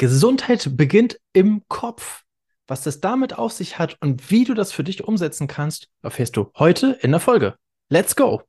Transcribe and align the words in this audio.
Gesundheit 0.00 0.78
beginnt 0.78 1.20
im 1.34 1.60
Kopf. 1.68 2.22
Was 2.66 2.84
das 2.84 3.02
damit 3.02 3.36
auf 3.36 3.52
sich 3.52 3.78
hat 3.78 3.98
und 4.00 4.30
wie 4.30 4.44
du 4.44 4.54
das 4.54 4.72
für 4.72 4.82
dich 4.82 5.04
umsetzen 5.04 5.46
kannst, 5.46 5.88
erfährst 6.00 6.38
du 6.38 6.50
heute 6.58 6.98
in 7.02 7.10
der 7.10 7.20
Folge. 7.20 7.56
Let's 7.90 8.16
go! 8.16 8.40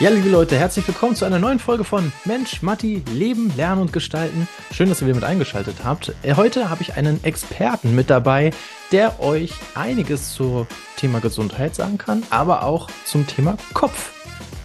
Ja, 0.00 0.08
liebe 0.08 0.30
Leute, 0.30 0.58
herzlich 0.58 0.88
willkommen 0.88 1.14
zu 1.14 1.26
einer 1.26 1.38
neuen 1.38 1.58
Folge 1.58 1.84
von 1.84 2.10
Mensch, 2.24 2.62
Matti, 2.62 3.02
Leben, 3.12 3.52
Lernen 3.54 3.82
und 3.82 3.92
Gestalten. 3.92 4.48
Schön, 4.72 4.88
dass 4.88 5.02
ihr 5.02 5.06
wieder 5.06 5.16
mit 5.16 5.24
eingeschaltet 5.24 5.76
habt. 5.84 6.14
Äh, 6.22 6.36
heute 6.36 6.70
habe 6.70 6.80
ich 6.80 6.94
einen 6.94 7.22
Experten 7.22 7.94
mit 7.94 8.08
dabei, 8.08 8.50
der 8.92 9.20
euch 9.20 9.52
einiges 9.74 10.32
zum 10.32 10.66
Thema 10.96 11.20
Gesundheit 11.20 11.74
sagen 11.74 11.98
kann, 11.98 12.22
aber 12.30 12.62
auch 12.62 12.88
zum 13.04 13.26
Thema 13.26 13.58
Kopf. 13.74 14.12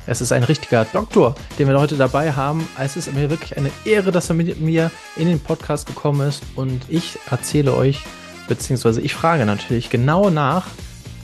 Es 0.07 0.21
ist 0.21 0.31
ein 0.31 0.45
richtiger 0.45 0.85
Doktor, 0.85 1.35
den 1.59 1.67
wir 1.67 1.77
heute 1.81 1.97
dabei 1.97 2.31
haben. 2.31 2.65
Es 2.79 2.95
ist 2.95 3.13
mir 3.13 3.29
wirklich 3.29 3.57
eine 3.57 3.71
Ehre, 3.83 4.13
dass 4.13 4.29
er 4.29 4.35
mit 4.35 4.61
mir 4.61 4.89
in 5.17 5.27
den 5.27 5.41
Podcast 5.41 5.85
gekommen 5.85 6.29
ist 6.29 6.43
und 6.55 6.83
ich 6.87 7.19
erzähle 7.29 7.75
euch, 7.75 8.05
beziehungsweise 8.47 9.01
ich 9.01 9.13
frage 9.13 9.45
natürlich 9.45 9.89
genau 9.89 10.29
nach, 10.29 10.67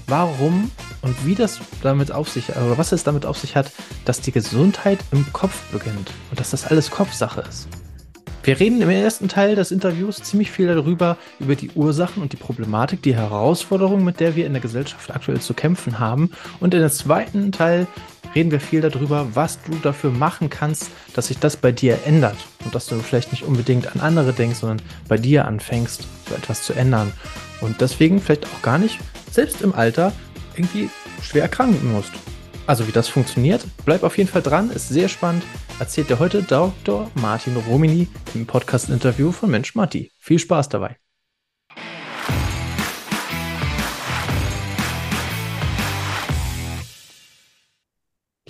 warum 0.07 0.69
und 1.01 1.25
wie 1.25 1.35
das 1.35 1.59
damit 1.81 2.11
auf 2.11 2.29
sich, 2.29 2.49
oder 2.49 2.77
was 2.77 2.91
es 2.91 3.03
damit 3.03 3.25
auf 3.25 3.37
sich 3.37 3.55
hat, 3.55 3.71
dass 4.05 4.21
die 4.21 4.31
Gesundheit 4.31 4.99
im 5.11 5.25
Kopf 5.33 5.61
beginnt 5.71 6.11
und 6.29 6.39
dass 6.39 6.51
das 6.51 6.67
alles 6.67 6.91
Kopfsache 6.91 7.41
ist. 7.41 7.67
Wir 8.43 8.59
reden 8.59 8.81
im 8.81 8.89
ersten 8.89 9.27
Teil 9.27 9.55
des 9.55 9.69
Interviews 9.69 10.17
ziemlich 10.17 10.49
viel 10.49 10.65
darüber, 10.67 11.17
über 11.39 11.55
die 11.55 11.69
Ursachen 11.75 12.23
und 12.23 12.33
die 12.33 12.37
Problematik, 12.37 13.03
die 13.03 13.15
Herausforderungen, 13.15 14.03
mit 14.03 14.19
der 14.19 14.35
wir 14.35 14.47
in 14.47 14.53
der 14.53 14.61
Gesellschaft 14.61 15.11
aktuell 15.11 15.39
zu 15.39 15.53
kämpfen 15.53 15.99
haben. 15.99 16.31
Und 16.59 16.73
in 16.73 16.79
der 16.79 16.91
zweiten 16.91 17.51
Teil 17.51 17.85
reden 18.33 18.49
wir 18.49 18.59
viel 18.59 18.81
darüber, 18.81 19.27
was 19.35 19.61
du 19.61 19.73
dafür 19.83 20.09
machen 20.09 20.49
kannst, 20.49 20.89
dass 21.13 21.27
sich 21.27 21.37
das 21.37 21.55
bei 21.55 21.71
dir 21.71 21.99
ändert 22.05 22.37
und 22.65 22.73
dass 22.73 22.87
du 22.87 22.95
vielleicht 22.99 23.31
nicht 23.31 23.43
unbedingt 23.43 23.93
an 23.93 24.01
andere 24.01 24.33
denkst, 24.33 24.59
sondern 24.59 24.81
bei 25.07 25.17
dir 25.17 25.45
anfängst, 25.45 26.07
so 26.27 26.33
etwas 26.33 26.63
zu 26.63 26.73
ändern. 26.73 27.13
Und 27.59 27.79
deswegen 27.79 28.19
vielleicht 28.19 28.47
auch 28.47 28.61
gar 28.63 28.79
nicht 28.79 28.97
selbst 29.31 29.61
im 29.61 29.75
Alter 29.75 30.13
irgendwie 30.55 30.89
schwer 31.21 31.43
erkranken 31.43 31.91
musst. 31.91 32.11
Also 32.67 32.87
wie 32.87 32.91
das 32.91 33.07
funktioniert, 33.07 33.65
bleib 33.85 34.03
auf 34.03 34.17
jeden 34.17 34.29
Fall 34.29 34.41
dran, 34.41 34.69
ist 34.69 34.89
sehr 34.89 35.09
spannend. 35.09 35.43
Erzählt 35.79 36.09
dir 36.09 36.19
heute 36.19 36.43
Dr. 36.43 37.09
Martin 37.15 37.57
Romini 37.57 38.07
im 38.35 38.45
Podcast-Interview 38.45 39.31
von 39.31 39.49
Mensch 39.49 39.75
Matti. 39.75 40.11
Viel 40.19 40.39
Spaß 40.39 40.69
dabei. 40.69 40.97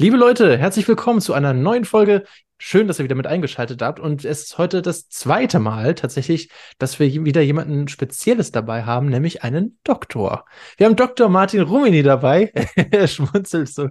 Liebe 0.01 0.17
Leute, 0.17 0.57
herzlich 0.57 0.87
willkommen 0.87 1.21
zu 1.21 1.33
einer 1.33 1.53
neuen 1.53 1.85
Folge 1.85 2.23
Schön, 2.57 2.87
dass 2.87 2.97
ihr 2.97 3.03
wieder 3.03 3.13
mit 3.13 3.27
eingeschaltet 3.27 3.83
habt. 3.83 3.99
Und 3.99 4.25
es 4.25 4.41
ist 4.41 4.57
heute 4.57 4.81
das 4.81 5.09
zweite 5.09 5.59
Mal 5.59 5.93
tatsächlich, 5.93 6.49
dass 6.79 6.99
wir 6.99 7.23
wieder 7.23 7.41
jemanden 7.41 7.87
Spezielles 7.87 8.51
dabei 8.51 8.81
haben, 8.81 9.09
nämlich 9.09 9.43
einen 9.43 9.77
Doktor. 9.83 10.45
Wir 10.77 10.87
haben 10.87 10.95
Dr. 10.95 11.29
Martin 11.29 11.61
Rumini 11.61 12.01
dabei. 12.01 12.51
er 12.75 13.07
schmunzelt 13.07 13.69
so 13.69 13.89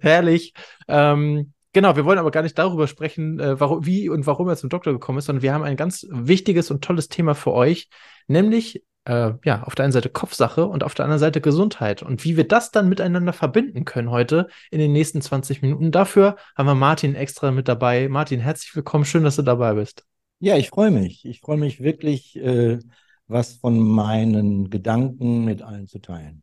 herrlich. 0.00 0.54
Ähm, 0.86 1.54
genau, 1.72 1.96
wir 1.96 2.04
wollen 2.04 2.20
aber 2.20 2.30
gar 2.30 2.44
nicht 2.44 2.56
darüber 2.56 2.86
sprechen, 2.86 3.40
äh, 3.40 3.58
warum, 3.58 3.84
wie 3.84 4.08
und 4.08 4.28
warum 4.28 4.48
er 4.48 4.56
zum 4.56 4.70
Doktor 4.70 4.92
gekommen 4.92 5.18
ist, 5.18 5.24
sondern 5.24 5.42
wir 5.42 5.54
haben 5.54 5.64
ein 5.64 5.76
ganz 5.76 6.06
wichtiges 6.08 6.70
und 6.70 6.84
tolles 6.84 7.08
Thema 7.08 7.34
für 7.34 7.52
euch, 7.52 7.88
nämlich 8.28 8.84
äh, 9.08 9.32
ja, 9.44 9.62
auf 9.62 9.74
der 9.74 9.84
einen 9.84 9.92
Seite 9.92 10.10
Kopfsache 10.10 10.66
und 10.66 10.84
auf 10.84 10.94
der 10.94 11.06
anderen 11.06 11.18
Seite 11.18 11.40
Gesundheit. 11.40 12.02
Und 12.02 12.24
wie 12.24 12.36
wir 12.36 12.46
das 12.46 12.70
dann 12.70 12.88
miteinander 12.88 13.32
verbinden 13.32 13.84
können 13.84 14.10
heute 14.10 14.48
in 14.70 14.78
den 14.78 14.92
nächsten 14.92 15.22
20 15.22 15.62
Minuten. 15.62 15.90
Dafür 15.90 16.36
haben 16.56 16.66
wir 16.66 16.74
Martin 16.74 17.14
extra 17.14 17.50
mit 17.50 17.68
dabei. 17.68 18.08
Martin, 18.08 18.40
herzlich 18.40 18.76
willkommen. 18.76 19.04
Schön, 19.04 19.24
dass 19.24 19.36
du 19.36 19.42
dabei 19.42 19.74
bist. 19.74 20.04
Ja, 20.40 20.56
ich 20.56 20.68
freue 20.68 20.90
mich. 20.90 21.24
Ich 21.24 21.40
freue 21.40 21.56
mich 21.56 21.82
wirklich, 21.82 22.36
äh, 22.36 22.78
was 23.26 23.54
von 23.54 23.78
meinen 23.80 24.70
Gedanken 24.70 25.44
mit 25.44 25.62
allen 25.62 25.88
zu 25.88 25.98
teilen. 26.00 26.42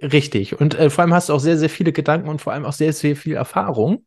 Richtig. 0.00 0.58
Und 0.58 0.78
äh, 0.78 0.90
vor 0.90 1.02
allem 1.02 1.14
hast 1.14 1.28
du 1.28 1.34
auch 1.34 1.40
sehr, 1.40 1.58
sehr 1.58 1.70
viele 1.70 1.92
Gedanken 1.92 2.28
und 2.28 2.40
vor 2.40 2.52
allem 2.52 2.64
auch 2.64 2.72
sehr, 2.72 2.92
sehr 2.92 3.16
viel 3.16 3.34
Erfahrung. 3.34 4.04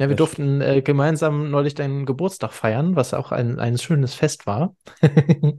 Ja, 0.00 0.08
wir 0.08 0.16
durften 0.16 0.62
äh, 0.62 0.80
gemeinsam 0.80 1.50
neulich 1.50 1.74
deinen 1.74 2.06
Geburtstag 2.06 2.54
feiern, 2.54 2.96
was 2.96 3.12
auch 3.12 3.32
ein, 3.32 3.58
ein 3.58 3.76
schönes 3.76 4.14
Fest 4.14 4.46
war. 4.46 4.74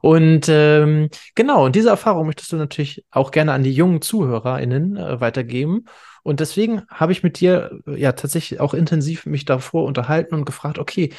und 0.00 0.46
ähm, 0.48 1.08
genau, 1.34 1.64
und 1.64 1.74
diese 1.74 1.88
Erfahrung 1.88 2.26
möchtest 2.26 2.52
du 2.52 2.56
natürlich 2.56 3.04
auch 3.10 3.32
gerne 3.32 3.52
an 3.52 3.64
die 3.64 3.72
jungen 3.72 4.00
ZuhörerInnen 4.00 4.96
äh, 4.96 5.20
weitergeben. 5.20 5.86
Und 6.22 6.38
deswegen 6.38 6.82
habe 6.88 7.10
ich 7.10 7.24
mit 7.24 7.40
dir 7.40 7.80
äh, 7.88 8.00
ja 8.00 8.12
tatsächlich 8.12 8.60
auch 8.60 8.74
intensiv 8.74 9.26
mich 9.26 9.44
davor 9.44 9.86
unterhalten 9.86 10.36
und 10.36 10.44
gefragt, 10.44 10.78
okay, 10.78 11.12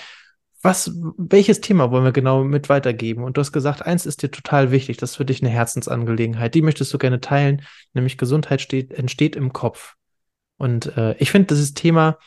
was, 0.61 0.93
welches 1.17 1.59
Thema 1.59 1.91
wollen 1.91 2.05
wir 2.05 2.13
genau 2.13 2.45
mit 2.45 2.69
weitergeben? 2.69 3.25
Und 3.25 3.35
du 3.35 3.41
hast 3.41 3.51
gesagt, 3.51 3.85
eins 3.85 4.05
ist 4.05 4.23
dir 4.23 4.31
total 4.31 4.71
wichtig, 4.71 4.95
das 4.95 5.11
ist 5.11 5.15
für 5.17 5.25
dich 5.25 5.41
eine 5.41 5.51
Herzensangelegenheit, 5.51 6.55
die 6.55 6.61
möchtest 6.61 6.93
du 6.93 6.97
gerne 6.99 7.19
teilen, 7.19 7.63
nämlich 7.93 8.17
Gesundheit 8.17 8.61
steht, 8.61 8.93
entsteht 8.93 9.35
im 9.35 9.51
Kopf. 9.51 9.95
Und 10.59 10.97
äh, 10.97 11.15
ich 11.17 11.31
finde 11.31 11.47
dieses 11.47 11.73
Thema, 11.73 12.19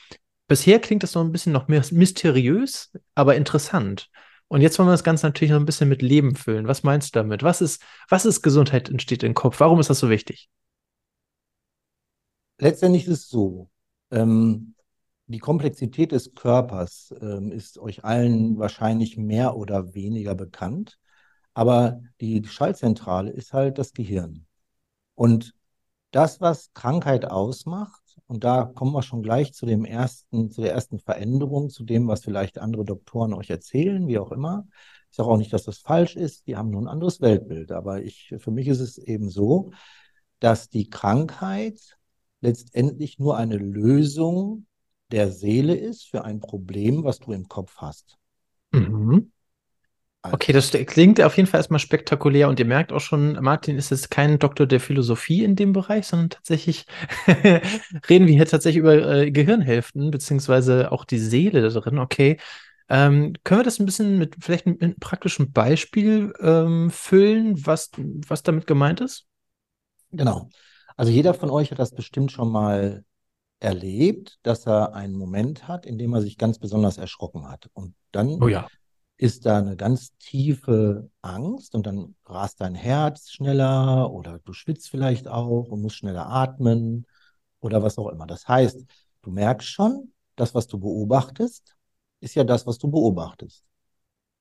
bisher 0.49 0.81
klingt 0.81 1.03
das 1.03 1.15
noch 1.15 1.23
ein 1.23 1.33
bisschen 1.33 1.53
noch 1.53 1.69
mysteriös, 1.69 2.91
aber 3.15 3.37
interessant. 3.37 4.11
Und 4.49 4.63
jetzt 4.63 4.79
wollen 4.79 4.89
wir 4.89 4.93
das 4.93 5.05
Ganze 5.05 5.27
natürlich 5.27 5.53
noch 5.53 5.61
ein 5.61 5.67
bisschen 5.67 5.89
mit 5.89 6.03
Leben 6.03 6.35
füllen. 6.35 6.67
Was 6.67 6.83
meinst 6.83 7.15
du 7.15 7.21
damit? 7.21 7.43
Was 7.43 7.61
ist, 7.61 7.83
was 8.09 8.25
ist 8.25 8.43
Gesundheit 8.43 8.89
entsteht 8.89 9.23
im 9.23 9.35
Kopf? 9.35 9.61
Warum 9.61 9.81
ist 9.81 9.91
das 9.91 9.99
so 9.99 10.11
wichtig? 10.11 10.49
Letztendlich 12.59 13.07
ist 13.07 13.19
es 13.19 13.29
so, 13.29 13.71
ähm, 14.11 14.75
die 15.27 15.39
Komplexität 15.39 16.13
des 16.13 16.35
Körpers 16.35 17.15
ähm, 17.21 17.53
ist 17.53 17.79
euch 17.79 18.05
allen 18.05 18.59
wahrscheinlich 18.59 19.17
mehr 19.17 19.57
oder 19.57 19.95
weniger 19.95 20.35
bekannt, 20.35 20.99
aber 21.55 22.01
die 22.21 22.45
Schaltzentrale 22.45 23.31
ist 23.31 23.53
halt 23.53 23.79
das 23.79 23.93
Gehirn. 23.93 24.47
Und 25.15 25.55
das, 26.13 26.41
was 26.41 26.73
Krankheit 26.75 27.25
ausmacht, 27.25 28.02
und 28.33 28.45
da 28.45 28.65
kommen 28.65 28.93
wir 28.93 29.03
schon 29.03 29.23
gleich 29.23 29.53
zu 29.53 29.67
dem 29.67 29.85
ersten, 29.85 30.51
zu 30.51 30.63
der 30.63 30.73
ersten 30.73 30.99
Veränderung, 30.99 31.69
zu 31.69 31.85
dem, 31.85 32.09
was 32.09 32.25
vielleicht 32.25 32.57
andere 32.57 32.83
Doktoren 32.83 33.35
euch 33.35 33.51
erzählen, 33.51 34.09
wie 34.09 34.19
auch 34.19 34.33
immer. 34.33 34.67
Ich 35.11 35.17
sage 35.19 35.29
auch 35.29 35.37
nicht, 35.37 35.53
dass 35.53 35.65
das 35.65 35.81
falsch 35.81 36.17
ist. 36.17 36.47
Die 36.47 36.57
haben 36.57 36.71
nur 36.71 36.81
ein 36.81 36.89
anderes 36.89 37.21
Weltbild. 37.21 37.73
Aber 37.73 38.03
ich, 38.03 38.35
für 38.39 38.51
mich 38.51 38.69
ist 38.69 38.81
es 38.81 38.97
eben 38.97 39.29
so, 39.29 39.73
dass 40.41 40.71
die 40.71 40.89
Krankheit 40.89 41.99
letztendlich 42.41 43.19
nur 43.19 43.37
eine 43.37 43.59
Lösung 43.59 44.65
der 45.11 45.31
Seele 45.31 45.75
ist 45.75 46.05
für 46.05 46.25
ein 46.25 46.41
Problem, 46.41 47.05
was 47.05 47.19
du 47.19 47.33
im 47.33 47.49
Kopf 47.49 47.77
hast. 47.77 48.17
Mhm. 48.71 49.32
Okay, 50.25 50.53
das 50.53 50.71
klingt 50.71 51.21
auf 51.21 51.37
jeden 51.37 51.49
Fall 51.49 51.59
erstmal 51.59 51.81
spektakulär 51.81 52.49
und 52.49 52.61
ihr 52.61 52.65
merkt 52.65 52.93
auch 52.93 53.01
schon, 53.01 53.33
Martin 53.43 53.77
ist 53.77 53.91
jetzt 53.91 54.09
kein 54.09 54.39
Doktor 54.39 54.67
der 54.67 54.79
Philosophie 54.79 55.43
in 55.43 55.57
dem 55.57 55.73
Bereich, 55.73 56.07
sondern 56.07 56.31
tatsächlich 56.31 56.87
reden 58.09 58.29
wir 58.29 58.35
hier 58.35 58.47
tatsächlich 58.47 58.79
über 58.79 58.95
äh, 58.95 59.33
Gehirnhälften, 59.33 60.13
beziehungsweise 60.13 60.93
auch 60.93 61.05
die 61.05 61.19
Seele 61.19 61.69
da 61.69 61.81
drin. 61.81 61.99
Okay, 61.99 62.37
ähm, 62.89 63.33
können 63.43 63.61
wir 63.61 63.65
das 63.65 63.81
ein 63.81 63.87
bisschen 63.87 64.17
mit 64.17 64.37
vielleicht 64.39 64.67
mit 64.67 64.81
einem 64.81 64.95
praktischen 64.95 65.51
Beispiel 65.51 66.33
ähm, 66.39 66.91
füllen, 66.91 67.67
was, 67.67 67.91
was 67.97 68.45
damit 68.45 68.69
gemeint 68.69 69.01
ist? 69.01 69.27
Genau. 70.13 70.51
Also 70.97 71.11
jeder 71.11 71.35
von 71.35 71.51
euch 71.51 71.73
hat 71.73 71.81
das 71.81 71.91
bestimmt 71.91 72.31
schon 72.31 72.53
mal 72.53 73.05
erlebt, 73.59 74.39
dass 74.45 74.69
er 74.69 74.95
einen 74.95 75.15
Moment 75.15 75.67
hat, 75.67 75.85
in 75.85 75.99
dem 75.99 76.13
er 76.15 76.21
sich 76.21 76.39
ganz 76.39 76.61
besonders 76.61 76.97
erschrocken 76.97 77.49
hat. 77.49 77.71
Und 77.73 77.95
dann 78.13 78.41
oh 78.41 78.47
ja 78.47 78.69
ist 79.23 79.47
da 79.47 79.59
eine 79.59 79.77
ganz 79.77 80.17
tiefe 80.19 81.09
Angst 81.21 81.77
und 81.77 81.87
dann 81.87 82.17
rast 82.27 82.61
dein 82.61 82.75
Herz 82.75 83.31
schneller 83.31 84.13
oder 84.13 84.41
du 84.41 84.53
schwitzt 84.53 84.91
vielleicht 84.91 85.29
auch 85.29 85.69
und 85.69 85.81
musst 85.81 85.95
schneller 85.95 86.27
atmen 86.27 87.07
oder 87.61 87.85
was 87.85 87.99
auch 87.99 88.09
immer. 88.09 88.27
Das 88.27 88.49
heißt, 88.49 88.85
du 89.23 89.31
merkst 89.31 89.69
schon, 89.69 90.13
das, 90.35 90.57
was 90.57 90.67
du 90.67 90.81
beobachtest, 90.81 91.77
ist 92.19 92.35
ja 92.35 92.43
das, 92.43 92.67
was 92.67 92.79
du 92.79 92.91
beobachtest. 92.91 93.63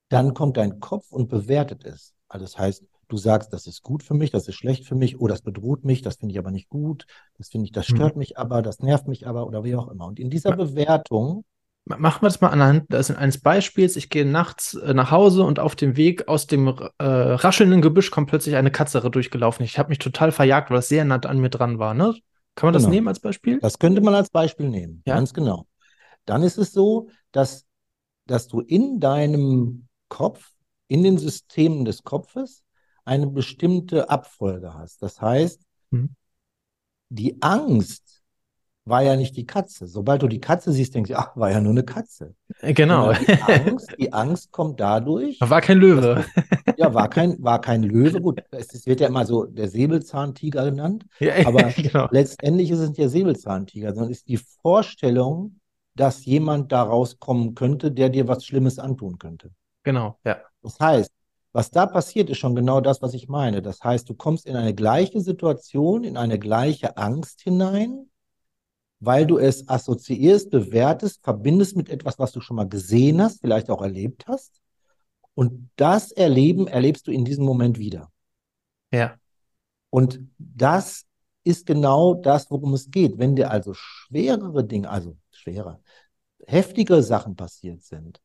Dann 0.10 0.34
kommt 0.34 0.58
dein 0.58 0.80
Kopf 0.80 1.12
und 1.12 1.30
bewertet 1.30 1.86
es. 1.86 2.16
Also 2.28 2.46
das 2.46 2.58
heißt, 2.58 2.84
du 3.08 3.18
sagst, 3.18 3.54
das 3.54 3.68
ist 3.68 3.84
gut 3.84 4.02
für 4.02 4.16
mich, 4.16 4.32
das 4.32 4.48
ist 4.48 4.56
schlecht 4.56 4.88
für 4.88 4.96
mich, 4.96 5.22
oh, 5.22 5.28
das 5.28 5.44
bedroht 5.44 5.86
mich, 5.86 6.02
das 6.02 6.16
finde 6.16 6.34
ich 6.34 6.40
aber 6.40 6.50
nicht 6.50 6.70
gut, 6.70 7.06
das 7.38 7.50
finde 7.50 7.66
ich, 7.66 7.72
das 7.72 7.88
hm. 7.88 7.98
stört 7.98 8.16
mhm. 8.16 8.20
mich 8.20 8.40
aber, 8.40 8.64
das 8.64 8.80
nervt 8.80 9.08
mich 9.08 9.28
aber 9.28 9.46
oder 9.46 9.64
wie 9.64 9.76
auch 9.76 9.90
immer. 9.90 10.08
Und 10.08 10.20
in 10.20 10.32
dieser 10.32 10.56
Bewertung 10.56 11.46
Machen 11.86 12.22
wir 12.22 12.28
das 12.28 12.42
mal 12.42 12.50
anhand 12.50 12.94
eines 12.94 13.40
Beispiels. 13.40 13.96
Ich 13.96 14.10
gehe 14.10 14.26
nachts 14.26 14.76
äh, 14.76 14.94
nach 14.94 15.10
Hause 15.10 15.44
und 15.44 15.60
auf 15.60 15.76
dem 15.76 15.98
Weg 15.98 16.28
aus 16.28 16.46
dem 16.46 16.68
äh, 16.68 17.04
raschelnden 17.04 17.82
Gebüsch 17.82 18.12
kommt 18.12 18.30
plötzlich 18.30 18.56
eine 18.56 18.72
Katze 18.72 19.02
durchgelaufen. 19.10 19.66
Ich 19.66 19.80
habe 19.80 19.90
mich 19.90 20.00
total 20.00 20.32
verjagt, 20.32 20.70
weil 20.70 20.80
es 20.80 20.90
sehr 20.90 21.06
nah 21.06 21.18
an 21.18 21.40
mir 21.40 21.50
dran 21.50 21.80
war. 21.80 21.94
Ne? 21.94 22.16
Kann 22.56 22.68
man 22.68 22.74
das 22.74 22.84
genau. 22.84 22.94
nehmen 22.94 23.08
als 23.08 23.20
Beispiel? 23.20 23.60
Das 23.60 23.80
könnte 23.80 24.02
man 24.02 24.14
als 24.14 24.30
Beispiel 24.30 24.70
nehmen, 24.70 25.02
ja? 25.06 25.16
ganz 25.16 25.34
genau. 25.34 25.68
Dann 26.26 26.44
ist 26.44 26.58
es 26.58 26.72
so, 26.72 27.10
dass, 27.32 27.66
dass 28.28 28.48
du 28.48 28.60
in 28.60 29.00
deinem 29.00 29.88
Kopf, 30.08 30.52
in 30.88 31.04
den 31.04 31.18
Systemen 31.18 31.86
des 31.86 32.04
Kopfes, 32.04 32.64
eine 33.06 33.28
bestimmte 33.28 34.10
Abfolge 34.10 34.74
hast. 34.74 35.02
Das 35.02 35.20
heißt, 35.20 35.64
hm. 35.92 36.16
die 37.10 37.42
Angst 37.42 38.11
war 38.92 39.02
ja 39.02 39.16
nicht 39.16 39.36
die 39.36 39.48
Katze. 39.48 39.88
Sobald 39.88 40.22
du 40.22 40.28
die 40.28 40.40
Katze 40.40 40.72
siehst, 40.72 40.94
denkst 40.94 41.10
du, 41.10 41.18
ach, 41.18 41.36
war 41.36 41.50
ja 41.50 41.60
nur 41.60 41.72
eine 41.72 41.84
Katze. 41.84 42.36
Genau. 42.62 43.14
Die 43.14 43.42
Angst, 43.42 43.96
die 43.98 44.14
Angst 44.14 44.52
kommt 44.52 44.80
dadurch. 44.80 45.40
War 45.42 45.62
kein 45.62 45.80
Löwe. 45.80 46.02
Das, 46.02 46.76
ja, 46.78 46.94
war 46.94 47.10
kein, 47.10 47.42
war 47.42 47.60
kein 47.60 47.82
Löwe. 47.82 48.22
Gut, 48.22 48.44
es 48.52 48.86
wird 48.86 49.00
ja 49.00 49.08
immer 49.08 49.26
so 49.26 49.46
der 49.46 49.68
Säbelzahntiger 49.68 50.66
genannt. 50.66 51.06
Ja, 51.20 51.34
aber 51.48 51.64
genau. 51.76 52.08
letztendlich 52.12 52.70
ist 52.70 52.80
es 52.80 52.90
nicht 52.90 53.00
der 53.00 53.10
Säbelzahntiger, 53.10 53.94
sondern 53.94 54.12
ist 54.12 54.28
die 54.28 54.40
Vorstellung, 54.62 55.60
dass 55.96 56.26
jemand 56.26 56.72
da 56.72 56.84
rauskommen 56.84 57.56
könnte, 57.56 57.92
der 57.92 58.10
dir 58.10 58.28
was 58.28 58.46
Schlimmes 58.46 58.78
antun 58.78 59.18
könnte. 59.18 59.52
Genau, 59.84 60.20
ja. 60.24 60.38
Das 60.62 60.80
heißt, 60.80 61.12
was 61.54 61.72
da 61.72 61.86
passiert, 61.86 62.30
ist 62.30 62.38
schon 62.38 62.56
genau 62.56 62.80
das, 62.80 63.02
was 63.02 63.14
ich 63.14 63.28
meine. 63.28 63.62
Das 63.62 63.82
heißt, 63.82 64.08
du 64.10 64.14
kommst 64.14 64.46
in 64.46 64.56
eine 64.56 64.74
gleiche 64.74 65.20
Situation, 65.20 66.04
in 66.04 66.16
eine 66.16 66.40
gleiche 66.40 66.98
Angst 66.98 67.42
hinein, 67.42 68.11
weil 69.02 69.26
du 69.26 69.40
es 69.40 69.68
assoziierst, 69.68 70.52
bewertest, 70.52 71.24
verbindest 71.24 71.76
mit 71.76 71.90
etwas, 71.90 72.20
was 72.20 72.32
du 72.32 72.40
schon 72.40 72.56
mal 72.56 72.70
gesehen 72.70 73.20
hast, 73.22 73.42
vielleicht 73.42 73.72
auch 73.72 73.82
erlebt 73.82 74.28
hast. 74.28 74.62
Und 75.34 75.72
das 75.76 76.12
Erleben 76.12 76.68
erlebst 76.68 77.08
du 77.08 77.12
in 77.12 77.26
diesem 77.26 77.44
Moment 77.44 77.80
wieder. 77.80 78.12
Ja. 78.94 79.16
Und 79.90 80.20
das 80.38 81.06
ist 81.44 81.66
genau 81.66 82.14
das, 82.14 82.52
worum 82.52 82.76
es 82.76 82.92
geht. 82.92 83.18
Wenn 83.18 83.36
dir 83.36 83.50
also 83.50 83.74
schwerere 83.74 84.64
Dinge, 84.64 84.88
also 84.90 85.18
schwerer, 85.32 85.82
heftige 86.46 87.02
Sachen 87.02 87.36
passiert 87.36 87.82
sind, 87.82 88.22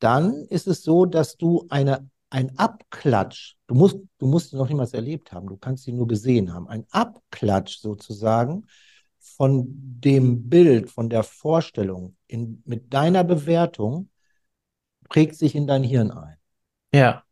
dann 0.00 0.44
ist 0.50 0.66
es 0.66 0.82
so, 0.82 1.06
dass 1.06 1.38
du 1.38 1.64
eine, 1.70 2.10
ein 2.28 2.58
Abklatsch, 2.58 3.54
du 3.66 3.74
musst, 3.74 3.96
du 4.18 4.26
musst 4.26 4.52
ihn 4.52 4.58
noch 4.58 4.68
niemals 4.68 4.92
erlebt 4.92 5.32
haben, 5.32 5.48
du 5.48 5.56
kannst 5.56 5.88
ihn 5.88 5.96
nur 5.96 6.08
gesehen 6.08 6.52
haben, 6.52 6.68
ein 6.68 6.86
Abklatsch 6.90 7.78
sozusagen 7.78 8.66
von 9.18 9.66
dem 10.00 10.48
Bild, 10.48 10.90
von 10.90 11.10
der 11.10 11.22
Vorstellung 11.22 12.16
in, 12.26 12.62
mit 12.64 12.92
deiner 12.92 13.24
Bewertung 13.24 14.10
prägt 15.08 15.36
sich 15.36 15.54
in 15.54 15.66
dein 15.66 15.82
Hirn 15.82 16.10
ein. 16.10 16.36
Ja. 16.92 17.24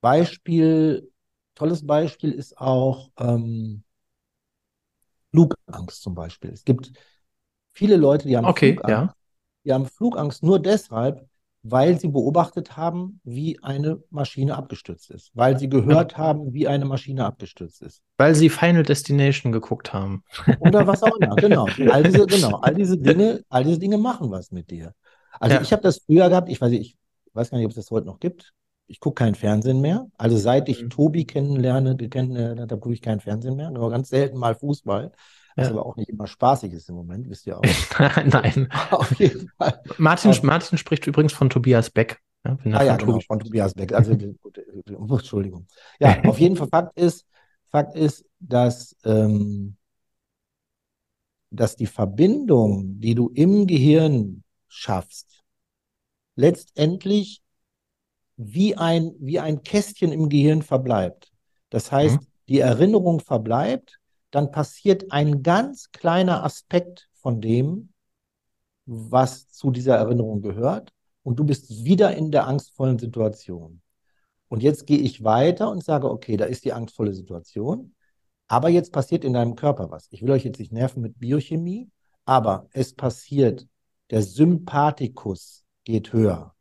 Beispiel, 0.00 1.10
tolles 1.54 1.86
Beispiel 1.86 2.32
ist 2.32 2.58
auch 2.58 3.10
ähm, 3.18 3.82
Flugangst 5.30 6.02
zum 6.02 6.14
Beispiel. 6.14 6.50
Es 6.50 6.64
gibt 6.64 6.92
viele 7.72 7.96
Leute, 7.96 8.28
die 8.28 8.36
haben 8.36 8.46
Okay, 8.46 8.74
Flugangst. 8.74 8.90
ja. 8.90 9.14
Die 9.64 9.72
haben 9.72 9.86
Flugangst 9.86 10.42
nur 10.42 10.60
deshalb, 10.60 11.28
weil 11.70 11.98
sie 11.98 12.08
beobachtet 12.08 12.76
haben, 12.76 13.20
wie 13.24 13.62
eine 13.62 14.02
Maschine 14.10 14.56
abgestürzt 14.56 15.10
ist, 15.10 15.30
weil 15.34 15.58
sie 15.58 15.68
gehört 15.68 16.16
haben, 16.16 16.52
wie 16.52 16.66
eine 16.68 16.84
Maschine 16.84 17.24
abgestürzt 17.24 17.82
ist. 17.82 18.02
Weil 18.16 18.34
sie 18.34 18.48
Final 18.48 18.82
Destination 18.82 19.52
geguckt 19.52 19.92
haben. 19.92 20.22
Oder 20.60 20.86
was 20.86 21.02
auch 21.02 21.16
immer, 21.16 21.36
genau. 21.36 21.66
All 21.90 22.02
diese, 22.02 22.26
genau, 22.26 22.56
all 22.56 22.74
diese 22.74 22.98
Dinge, 22.98 23.42
all 23.48 23.64
diese 23.64 23.78
Dinge 23.78 23.98
machen 23.98 24.30
was 24.30 24.50
mit 24.50 24.70
dir. 24.70 24.94
Also 25.40 25.56
Ja. 25.56 25.62
ich 25.62 25.72
habe 25.72 25.82
das 25.82 25.98
früher 25.98 26.28
gehabt, 26.28 26.48
ich 26.48 26.60
weiß 26.60 26.70
nicht, 26.70 26.96
ich 27.26 27.34
weiß 27.34 27.50
gar 27.50 27.58
nicht, 27.58 27.66
ob 27.66 27.70
es 27.70 27.76
das 27.76 27.90
heute 27.90 28.06
noch 28.06 28.18
gibt. 28.20 28.52
Ich 28.90 29.00
gucke 29.00 29.22
kein 29.22 29.34
Fernsehen 29.34 29.80
mehr. 29.80 30.06
Also 30.16 30.36
seit 30.38 30.68
ich 30.68 30.82
Mhm. 30.82 30.90
Tobi 30.90 31.24
kennenlerne, 31.26 31.96
kennengelernt 31.96 32.60
habe, 32.72 32.80
gucke 32.80 32.94
ich 32.94 33.02
kein 33.02 33.20
Fernsehen 33.20 33.54
mehr. 33.56 33.70
Nur 33.70 33.90
ganz 33.90 34.08
selten 34.08 34.38
mal 34.38 34.54
Fußball. 34.54 35.12
Was 35.56 35.66
Ja. 35.66 35.72
aber 35.72 35.86
auch 35.86 35.96
nicht 35.96 36.08
immer 36.08 36.26
spaßig 36.26 36.72
ist 36.72 36.88
im 36.88 36.94
Moment, 36.94 37.28
wisst 37.28 37.46
ihr 37.46 37.58
auch. 37.58 37.62
Nein. 38.24 38.68
Auf 38.90 39.12
jeden 39.18 39.48
Fall. 39.58 39.80
Martin, 39.98 40.30
Auf- 40.30 40.42
Martin 40.42 40.78
spricht 40.78 41.06
übrigens 41.06 41.32
von 41.32 41.50
Tobias 41.50 41.90
Beck. 41.90 42.18
Ja, 42.46 42.56
Ah 42.72 42.82
ja, 42.84 42.96
genau, 42.96 43.12
Tobi 43.12 43.24
von 43.26 43.38
Tobias 43.40 43.74
Beck. 43.74 43.92
Also, 43.92 44.16
gut, 44.42 44.58
äh, 44.58 44.62
Entschuldigung. 44.94 45.66
Ja, 46.00 46.22
auf 46.24 46.38
jeden 46.38 46.56
Fall 46.56 46.68
Fakt 46.68 46.98
ist, 46.98 47.26
Fakt 47.70 47.94
ist, 47.96 48.24
dass, 48.40 48.96
ähm, 49.04 49.76
dass 51.50 51.76
die 51.76 51.86
Verbindung, 51.86 53.00
die 53.00 53.14
du 53.14 53.28
im 53.34 53.66
Gehirn 53.66 54.44
schaffst, 54.68 55.42
letztendlich 56.36 57.42
wie 58.38 58.76
ein, 58.76 59.14
wie 59.18 59.40
ein 59.40 59.62
Kästchen 59.62 60.12
im 60.12 60.28
Gehirn 60.28 60.62
verbleibt. 60.62 61.30
Das 61.70 61.92
heißt, 61.92 62.18
die 62.48 62.60
Erinnerung 62.60 63.20
verbleibt, 63.20 63.98
dann 64.30 64.52
passiert 64.52 65.10
ein 65.12 65.42
ganz 65.42 65.90
kleiner 65.90 66.44
Aspekt 66.44 67.08
von 67.12 67.40
dem, 67.40 67.92
was 68.86 69.50
zu 69.50 69.70
dieser 69.70 69.96
Erinnerung 69.96 70.40
gehört, 70.40 70.92
und 71.22 71.38
du 71.38 71.44
bist 71.44 71.84
wieder 71.84 72.16
in 72.16 72.30
der 72.30 72.46
angstvollen 72.46 72.98
Situation. 72.98 73.82
Und 74.48 74.62
jetzt 74.62 74.86
gehe 74.86 74.98
ich 74.98 75.24
weiter 75.24 75.70
und 75.70 75.84
sage, 75.84 76.10
okay, 76.10 76.38
da 76.38 76.46
ist 76.46 76.64
die 76.64 76.72
angstvolle 76.72 77.12
Situation, 77.12 77.94
aber 78.46 78.70
jetzt 78.70 78.92
passiert 78.92 79.24
in 79.24 79.34
deinem 79.34 79.56
Körper 79.56 79.90
was. 79.90 80.06
Ich 80.10 80.22
will 80.22 80.30
euch 80.30 80.44
jetzt 80.44 80.58
nicht 80.58 80.72
nerven 80.72 81.02
mit 81.02 81.18
Biochemie, 81.18 81.90
aber 82.24 82.68
es 82.72 82.94
passiert, 82.94 83.66
der 84.10 84.22
Sympathikus 84.22 85.64
geht 85.84 86.14
höher, 86.14 86.54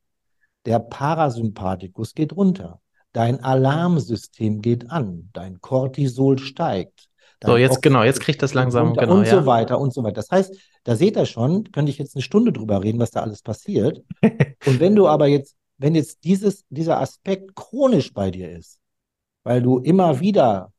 der 0.68 0.80
Parasympathikus 0.80 2.14
geht 2.14 2.36
runter, 2.36 2.82
dein 3.14 3.44
Alarmsystem 3.44 4.62
geht 4.62 4.92
an, 4.92 5.30
dein 5.32 5.62
Cortisol 5.62 6.38
steigt. 6.38 7.08
So, 7.42 7.54
dein 7.54 7.62
jetzt 7.62 7.82
genau, 7.82 8.04
jetzt 8.04 8.20
kriegt 8.20 8.42
das 8.42 8.54
langsam, 8.54 8.90
runter 8.90 9.02
genau, 9.02 9.16
und 9.16 9.26
ja. 9.26 9.40
so 9.40 9.46
weiter 9.46 9.80
und 9.80 9.94
so 9.94 10.04
weiter. 10.04 10.16
Das 10.16 10.30
heißt, 10.30 10.56
da 10.84 10.96
seht 10.96 11.16
ihr 11.16 11.26
schon, 11.26 11.72
könnte 11.72 11.90
ich 11.90 11.98
jetzt 11.98 12.16
eine 12.16 12.22
Stunde 12.22 12.52
drüber 12.52 12.84
reden, 12.84 13.00
was 13.00 13.12
da 13.12 13.22
alles 13.22 13.42
passiert. 13.42 14.04
Und 14.66 14.80
wenn 14.80 14.96
du 14.96 15.08
aber 15.08 15.28
jetzt, 15.28 15.56
wenn 15.78 15.96
jetzt 15.96 16.24
dieses, 16.24 16.66
dieser 16.70 17.00
Aspekt 17.00 17.56
chronisch 17.56 18.14
bei 18.14 18.32
dir 18.32 18.52
ist, 18.52 18.80
weil 19.44 19.62
du 19.62 19.80
immer 19.80 20.20
wieder 20.20 20.72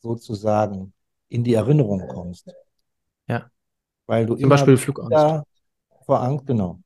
sozusagen 0.00 0.92
in 1.28 1.44
die 1.44 1.54
Erinnerung 1.54 2.06
kommst. 2.08 2.48
Ja. 3.28 3.50
Weil 4.06 4.26
du 4.26 4.34
Zum 4.34 4.44
immer 4.44 4.50
Beispiel 4.50 4.76
Flugangst. 4.76 5.44
vor 6.04 6.20
Angst, 6.20 6.46
genau. 6.46 6.80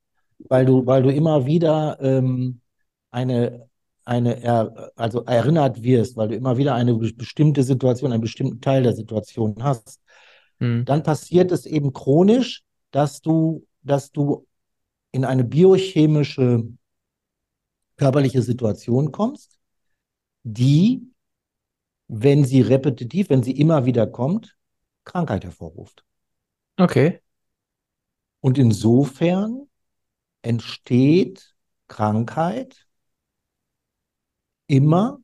Weil 0.49 0.65
du, 0.65 0.85
weil 0.85 1.03
du 1.03 1.11
immer 1.11 1.45
wieder 1.45 1.97
ähm, 2.01 2.61
eine, 3.11 3.69
eine 4.05 4.41
er, 4.41 4.91
also 4.95 5.23
erinnert 5.25 5.83
wirst, 5.83 6.17
weil 6.17 6.29
du 6.29 6.35
immer 6.35 6.57
wieder 6.57 6.75
eine 6.75 6.93
be- 6.95 7.13
bestimmte 7.13 7.63
Situation, 7.63 8.11
einen 8.11 8.21
bestimmten 8.21 8.61
Teil 8.61 8.83
der 8.83 8.93
Situation 8.95 9.55
hast 9.61 9.99
Hm. 10.59 10.83
dann 10.85 11.03
passiert 11.03 11.51
es 11.51 11.65
eben 11.65 11.93
chronisch, 11.93 12.63
dass 12.91 13.21
du, 13.21 13.65
dass 13.83 14.11
du 14.11 14.47
in 15.11 15.25
eine 15.25 15.43
biochemische 15.43 16.65
körperliche 17.97 18.41
Situation 18.41 19.11
kommst, 19.11 19.59
die, 20.43 21.03
wenn 22.07 22.45
sie 22.45 22.61
repetitiv, 22.61 23.29
wenn 23.29 23.43
sie 23.43 23.53
immer 23.59 23.85
wieder 23.85 24.07
kommt, 24.07 24.55
Krankheit 25.05 25.43
hervorruft. 25.43 26.03
Okay. 26.79 27.21
Und 28.39 28.57
insofern 28.57 29.67
entsteht 30.41 31.55
Krankheit 31.87 32.87
immer 34.67 35.19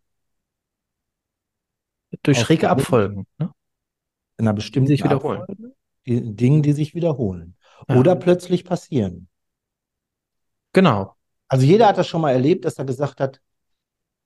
Durch 2.24 2.40
schräge 2.40 2.70
Abfolgen. 2.70 3.26
Ne? 3.38 3.52
in 4.38 4.48
einer 4.48 4.54
bestimmten 4.54 4.88
sich 4.88 5.04
wiederholen. 5.04 5.42
Abfolge, 5.42 5.74
die, 6.06 6.36
Dingen, 6.36 6.62
die 6.62 6.74
sich 6.74 6.96
wiederholen 6.96 7.56
Ja. 7.90 7.96
oder 7.96 8.16
plötzlich 8.16 8.64
passieren. 8.64 9.28
Genau. 10.74 11.16
Also 11.48 11.66
jeder 11.66 11.88
hat 11.88 11.98
das 11.98 12.08
schon 12.08 12.22
mal 12.22 12.32
erlebt, 12.32 12.66
dass 12.66 12.78
er 12.78 12.86
gesagt 12.86 13.20
hat, 13.20 13.42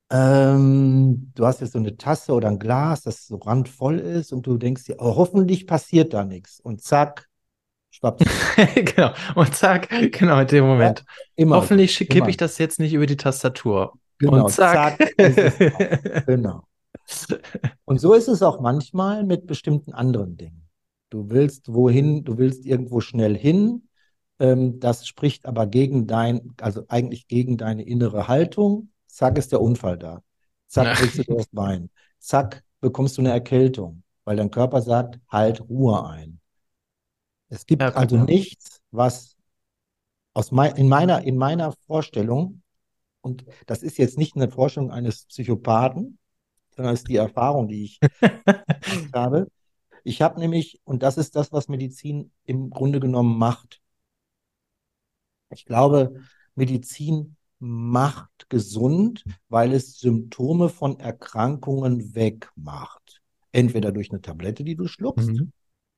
ähm, 0.09 1.31
du 1.33 1.45
hast 1.45 1.61
jetzt 1.61 1.73
so 1.73 1.79
eine 1.79 1.95
Tasse 1.95 2.33
oder 2.33 2.49
ein 2.49 2.59
Glas, 2.59 3.03
das 3.03 3.27
so 3.27 3.37
randvoll 3.37 3.99
ist 3.99 4.33
und 4.33 4.45
du 4.45 4.57
denkst 4.57 4.83
dir, 4.85 4.97
oh, 4.99 5.15
hoffentlich 5.15 5.67
passiert 5.67 6.13
da 6.13 6.25
nichts. 6.25 6.59
Und 6.59 6.81
zack, 6.81 7.29
schwappt's 7.91 8.25
genau. 8.75 9.11
Und 9.35 9.55
zack, 9.55 9.89
genau 10.11 10.39
in 10.39 10.47
dem 10.47 10.65
Moment. 10.65 11.03
immer. 11.35 11.57
Hoffentlich 11.57 11.95
kippe 11.97 12.29
ich 12.29 12.37
das 12.37 12.57
jetzt 12.57 12.79
nicht 12.79 12.93
über 12.93 13.05
die 13.05 13.17
Tastatur. 13.17 13.93
Genau, 14.17 14.45
Und 14.45 14.51
zack. 14.51 14.97
zack. 14.97 15.13
Genau. 16.27 16.63
Und 17.85 17.99
so 17.99 18.13
ist 18.13 18.27
es 18.27 18.41
auch 18.41 18.59
manchmal 18.61 19.23
mit 19.23 19.47
bestimmten 19.47 19.93
anderen 19.93 20.37
Dingen. 20.37 20.67
Du 21.09 21.29
willst 21.29 21.73
wohin, 21.73 22.23
du 22.23 22.37
willst 22.37 22.65
irgendwo 22.65 23.01
schnell 23.01 23.37
hin. 23.37 23.87
Ähm, 24.39 24.79
das 24.79 25.07
spricht 25.07 25.45
aber 25.45 25.67
gegen 25.67 26.07
dein, 26.07 26.53
also 26.61 26.83
eigentlich 26.87 27.27
gegen 27.27 27.57
deine 27.57 27.83
innere 27.83 28.27
Haltung. 28.27 28.89
Zack, 29.07 29.37
ist 29.37 29.51
der 29.51 29.61
Unfall 29.61 29.97
da. 29.97 30.21
Zack, 30.67 30.85
Ja. 30.87 30.93
kriegst 30.93 31.17
du 31.17 31.23
das 31.35 31.47
Bein. 31.51 31.89
Zack, 32.19 32.63
bekommst 32.79 33.17
du 33.17 33.21
eine 33.23 33.31
Erkältung, 33.31 34.03
weil 34.23 34.37
dein 34.37 34.51
Körper 34.51 34.81
sagt, 34.81 35.19
halt 35.29 35.61
Ruhe 35.69 36.05
ein. 36.07 36.39
Es 37.51 37.65
gibt 37.65 37.81
Ja, 37.81 37.89
also 37.89 38.17
nichts, 38.17 38.81
was 38.91 39.35
aus 40.33 40.51
mei 40.51 40.69
in 40.69 40.87
meiner, 40.87 41.21
in 41.23 41.37
meiner 41.37 41.73
Vorstellung, 41.85 42.61
und 43.21 43.45
das 43.67 43.83
ist 43.83 43.97
jetzt 43.97 44.17
nicht 44.17 44.35
eine 44.35 44.49
Vorstellung 44.49 44.89
eines 44.89 45.25
Psychopathen, 45.25 46.17
sondern 46.75 46.93
es 46.93 47.01
ist 47.01 47.09
die 47.09 47.17
Erfahrung, 47.17 47.67
die 47.67 47.83
ich 47.83 47.99
habe. 49.13 49.47
Ich 50.03 50.21
habe 50.21 50.39
nämlich, 50.39 50.79
und 50.85 51.03
das 51.03 51.17
ist 51.17 51.35
das, 51.35 51.51
was 51.51 51.67
Medizin 51.67 52.31
im 52.45 52.69
Grunde 52.69 52.99
genommen 53.01 53.37
macht. 53.37 53.81
Ich 55.49 55.65
glaube, 55.65 56.21
Medizin 56.55 57.35
macht 57.59 58.49
gesund, 58.49 59.23
weil 59.49 59.73
es 59.73 59.99
Symptome 59.99 60.69
von 60.69 60.99
Erkrankungen 60.99 62.15
wegmacht. 62.15 63.21
Entweder 63.51 63.91
durch 63.91 64.09
eine 64.11 64.21
Tablette, 64.21 64.63
die 64.63 64.75
du 64.75 64.87
schluckst, 64.87 65.27
Mhm. 65.27 65.51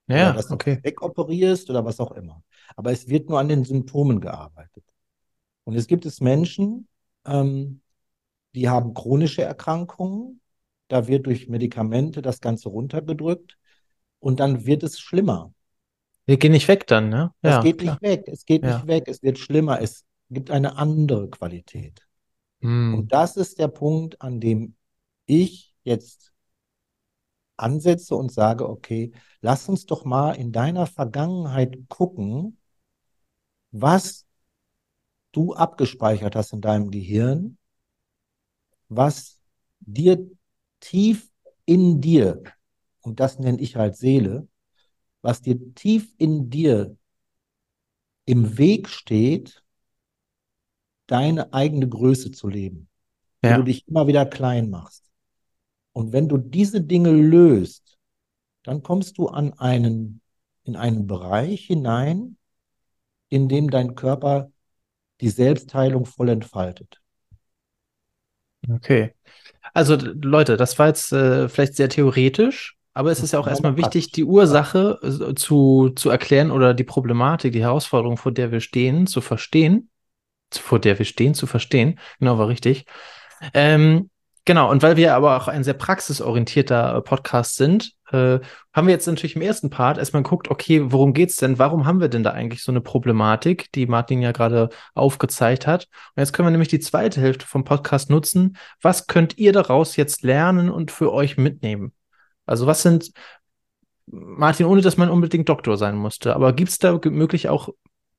Ja, 0.07 0.29
oder 0.29 0.33
dass 0.33 0.47
du 0.47 0.55
okay. 0.55 0.75
das 0.75 0.83
wegoperierst 0.83 1.69
oder 1.69 1.85
was 1.85 1.99
auch 1.99 2.11
immer. 2.11 2.43
Aber 2.75 2.91
es 2.91 3.07
wird 3.07 3.29
nur 3.29 3.39
an 3.39 3.49
den 3.49 3.63
Symptomen 3.63 4.21
gearbeitet. 4.21 4.83
Und 5.63 5.75
es 5.75 5.87
gibt 5.87 6.05
es 6.05 6.21
Menschen, 6.21 6.87
ähm, 7.25 7.81
die 8.55 8.69
haben 8.69 8.93
chronische 8.93 9.43
Erkrankungen, 9.43 10.41
da 10.89 11.07
wird 11.07 11.25
durch 11.25 11.47
Medikamente 11.47 12.21
das 12.21 12.41
Ganze 12.41 12.69
runtergedrückt 12.69 13.57
und 14.19 14.39
dann 14.39 14.65
wird 14.65 14.83
es 14.83 14.99
schlimmer. 14.99 15.53
Wir 16.25 16.37
gehen 16.37 16.51
nicht 16.51 16.67
weg 16.67 16.87
dann, 16.87 17.09
ne? 17.09 17.33
Es 17.41 17.53
Ja, 17.53 17.61
geht 17.61 17.79
klar. 17.79 17.99
nicht 17.99 18.01
weg, 18.01 18.23
es 18.27 18.45
geht 18.45 18.63
Ja. 18.63 18.77
nicht 18.77 18.87
weg, 18.87 19.03
es 19.07 19.23
wird 19.23 19.39
schlimmer, 19.39 19.81
es 19.81 20.05
gibt 20.29 20.51
eine 20.51 20.77
andere 20.77 21.29
Qualität. 21.29 22.05
Hm. 22.61 22.95
Und 22.95 23.11
das 23.13 23.37
ist 23.37 23.59
der 23.59 23.67
Punkt, 23.67 24.21
an 24.21 24.39
dem 24.39 24.75
ich 25.25 25.73
jetzt 25.83 26.32
ansetze 27.57 28.15
und 28.15 28.31
sage, 28.31 28.67
okay, 28.69 29.11
lass 29.41 29.69
uns 29.69 29.85
doch 29.85 30.05
mal 30.05 30.33
in 30.33 30.51
deiner 30.51 30.87
Vergangenheit 30.87 31.77
gucken, 31.89 32.57
was 33.71 34.25
du 35.31 35.53
abgespeichert 35.53 36.35
hast 36.35 36.53
in 36.53 36.61
deinem 36.61 36.91
Gehirn, 36.91 37.57
was 38.89 39.39
dir 39.79 40.29
tief 40.79 41.29
in 41.65 42.01
dir, 42.01 42.43
und 43.01 43.19
das 43.19 43.39
nenne 43.39 43.59
ich 43.59 43.75
halt 43.75 43.95
Seele, 43.97 44.47
was 45.21 45.41
dir 45.41 45.73
tief 45.75 46.13
in 46.17 46.49
dir 46.49 46.95
im 48.25 48.57
Weg 48.57 48.89
steht, 48.89 49.63
deine 51.07 51.53
eigene 51.53 51.87
Größe 51.87 52.31
zu 52.31 52.47
leben, 52.47 52.89
wo 53.41 53.49
Ja. 53.49 53.57
du 53.57 53.63
dich 53.63 53.87
immer 53.87 54.07
wieder 54.07 54.25
klein 54.25 54.69
machst. 54.69 55.11
Und 55.93 56.11
wenn 56.11 56.27
du 56.27 56.37
diese 56.37 56.81
Dinge 56.81 57.11
löst, 57.11 57.97
dann 58.63 58.81
kommst 58.83 59.17
du 59.17 59.27
an 59.27 59.53
einen, 59.53 60.21
in 60.63 60.75
einen 60.75 61.07
Bereich 61.07 61.65
hinein, 61.65 62.37
in 63.29 63.47
dem 63.47 63.69
dein 63.69 63.95
Körper 63.95 64.51
die 65.21 65.29
Selbstheilung 65.29 66.05
voll 66.05 66.29
entfaltet. 66.29 67.01
Okay. 68.69 69.13
Also 69.73 69.95
Leute, 69.95 70.57
das 70.57 70.77
war 70.79 70.87
jetzt 70.87 71.11
äh, 71.11 71.49
vielleicht 71.49 71.75
sehr 71.75 71.89
theoretisch, 71.89 72.77
aber 72.93 73.11
es 73.11 73.21
ist 73.21 73.33
ja 73.33 73.39
auch 73.39 73.47
erstmal 73.47 73.73
mal 73.73 73.77
wichtig, 73.77 74.11
die 74.11 74.23
Ursache 74.23 74.99
äh, 75.01 75.33
zu, 75.35 75.89
zu 75.95 76.09
erklären 76.09 76.51
oder 76.51 76.73
die 76.73 76.83
Problematik, 76.83 77.53
die 77.53 77.61
Herausforderung, 77.61 78.17
vor 78.17 78.31
der 78.31 78.51
wir 78.51 78.59
stehen, 78.59 79.07
zu 79.07 79.21
verstehen. 79.21 79.89
Vor 80.51 80.79
der 80.79 80.99
wir 80.99 81.05
stehen, 81.05 81.33
zu 81.33 81.47
verstehen. 81.47 81.99
Genau, 82.19 82.37
war 82.37 82.47
richtig. 82.47 82.85
Ähm, 83.55 84.11
genau, 84.45 84.69
und 84.69 84.83
weil 84.83 84.97
wir 84.97 85.15
aber 85.15 85.37
auch 85.37 85.47
ein 85.47 85.63
sehr 85.63 85.73
praxisorientierter 85.73 86.97
äh, 86.97 87.01
Podcast 87.01 87.55
sind, 87.55 87.93
äh, 88.11 88.39
haben 88.73 88.87
wir 88.87 88.93
jetzt 88.93 89.07
natürlich 89.07 89.35
im 89.35 89.41
ersten 89.41 89.69
Part 89.69 89.97
erstmal 89.97 90.23
geguckt, 90.23 90.49
okay, 90.49 90.91
worum 90.91 91.13
geht's 91.13 91.37
denn? 91.37 91.59
Warum 91.59 91.85
haben 91.85 91.99
wir 91.99 92.09
denn 92.09 92.23
da 92.23 92.31
eigentlich 92.31 92.63
so 92.63 92.71
eine 92.71 92.81
Problematik, 92.81 93.71
die 93.73 93.87
Martin 93.87 94.21
ja 94.21 94.31
gerade 94.31 94.69
aufgezeigt 94.93 95.67
hat? 95.67 95.87
Und 96.15 96.21
jetzt 96.21 96.31
können 96.33 96.47
wir 96.47 96.51
nämlich 96.51 96.67
die 96.69 96.79
zweite 96.79 97.19
Hälfte 97.19 97.45
vom 97.45 97.63
Podcast 97.63 98.09
nutzen. 98.09 98.57
Was 98.81 99.07
könnt 99.07 99.37
ihr 99.37 99.51
daraus 99.51 99.95
jetzt 99.95 100.23
lernen 100.23 100.69
und 100.69 100.91
für 100.91 101.11
euch 101.11 101.37
mitnehmen? 101.37 101.93
Also 102.45 102.67
was 102.67 102.83
sind, 102.83 103.11
Martin, 104.05 104.65
ohne 104.67 104.81
dass 104.81 104.97
man 104.97 105.09
unbedingt 105.09 105.49
Doktor 105.49 105.77
sein 105.77 105.95
musste, 105.95 106.35
aber 106.35 106.53
gibt 106.53 106.69
es 106.69 106.77
da 106.77 106.99
möglich 107.05 107.49
auch 107.49 107.69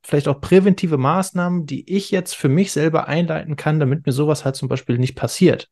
vielleicht 0.03 0.29
auch 0.29 0.41
präventive 0.41 0.99
Maßnahmen, 0.99 1.67
die 1.67 1.91
ich 1.91 2.11
jetzt 2.11 2.35
für 2.35 2.49
mich 2.49 2.73
selber 2.73 3.09
einleiten 3.09 3.57
kann, 3.57 3.81
damit 3.81 4.07
mir 4.07 4.13
sowas 4.13 4.45
halt 4.45 4.57
zum 4.57 4.69
Beispiel 4.69 4.99
nicht 4.99 5.15
passiert? 5.15 5.71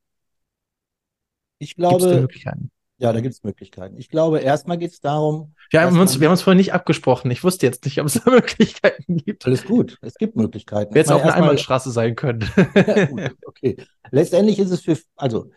Ich 1.63 1.77
glaube, 1.77 2.21
Möglichkeiten? 2.21 2.71
ja, 2.99 3.13
da 3.13 3.21
gibt 3.21 3.35
es 3.35 3.43
Möglichkeiten. 3.45 3.97
Ich 3.97 4.09
glaube, 4.09 4.41
erstmal 4.41 4.79
geht 4.79 4.91
es 4.91 5.01
darum, 5.01 5.55
Ja, 5.73 5.89
wir 5.93 6.01
uns, 6.01 6.19
wir 6.19 6.27
haben 6.27 6.33
uns 6.33 6.43
vorhin 6.43 6.59
nicht 6.59 6.73
abgesprochen. 6.73 7.31
Ich 7.31 7.45
wusste 7.45 7.67
jetzt 7.67 7.85
nicht, 7.85 8.01
ob 8.01 8.07
es 8.07 8.15
da 8.15 8.31
Möglichkeiten 8.31 9.17
gibt. 9.17 9.47
alles 9.47 9.65
gut, 9.65 9.99
es 10.03 10.15
gibt 10.15 10.37
Möglichkeiten. 10.37 10.93
Wäre 10.93 11.05
jetzt 11.05 11.13
auch 11.13 11.23
eine 11.23 11.35
Einbahnstraße 11.35 11.91
sein 11.93 12.17
können. 12.17 12.45
Ja, 12.75 13.05
gut, 13.07 13.37
okay. 13.47 13.77
Letztendlich 14.11 14.59
ist 14.59 14.71
es 14.71 14.81
für, 14.83 14.99
also 15.17 15.51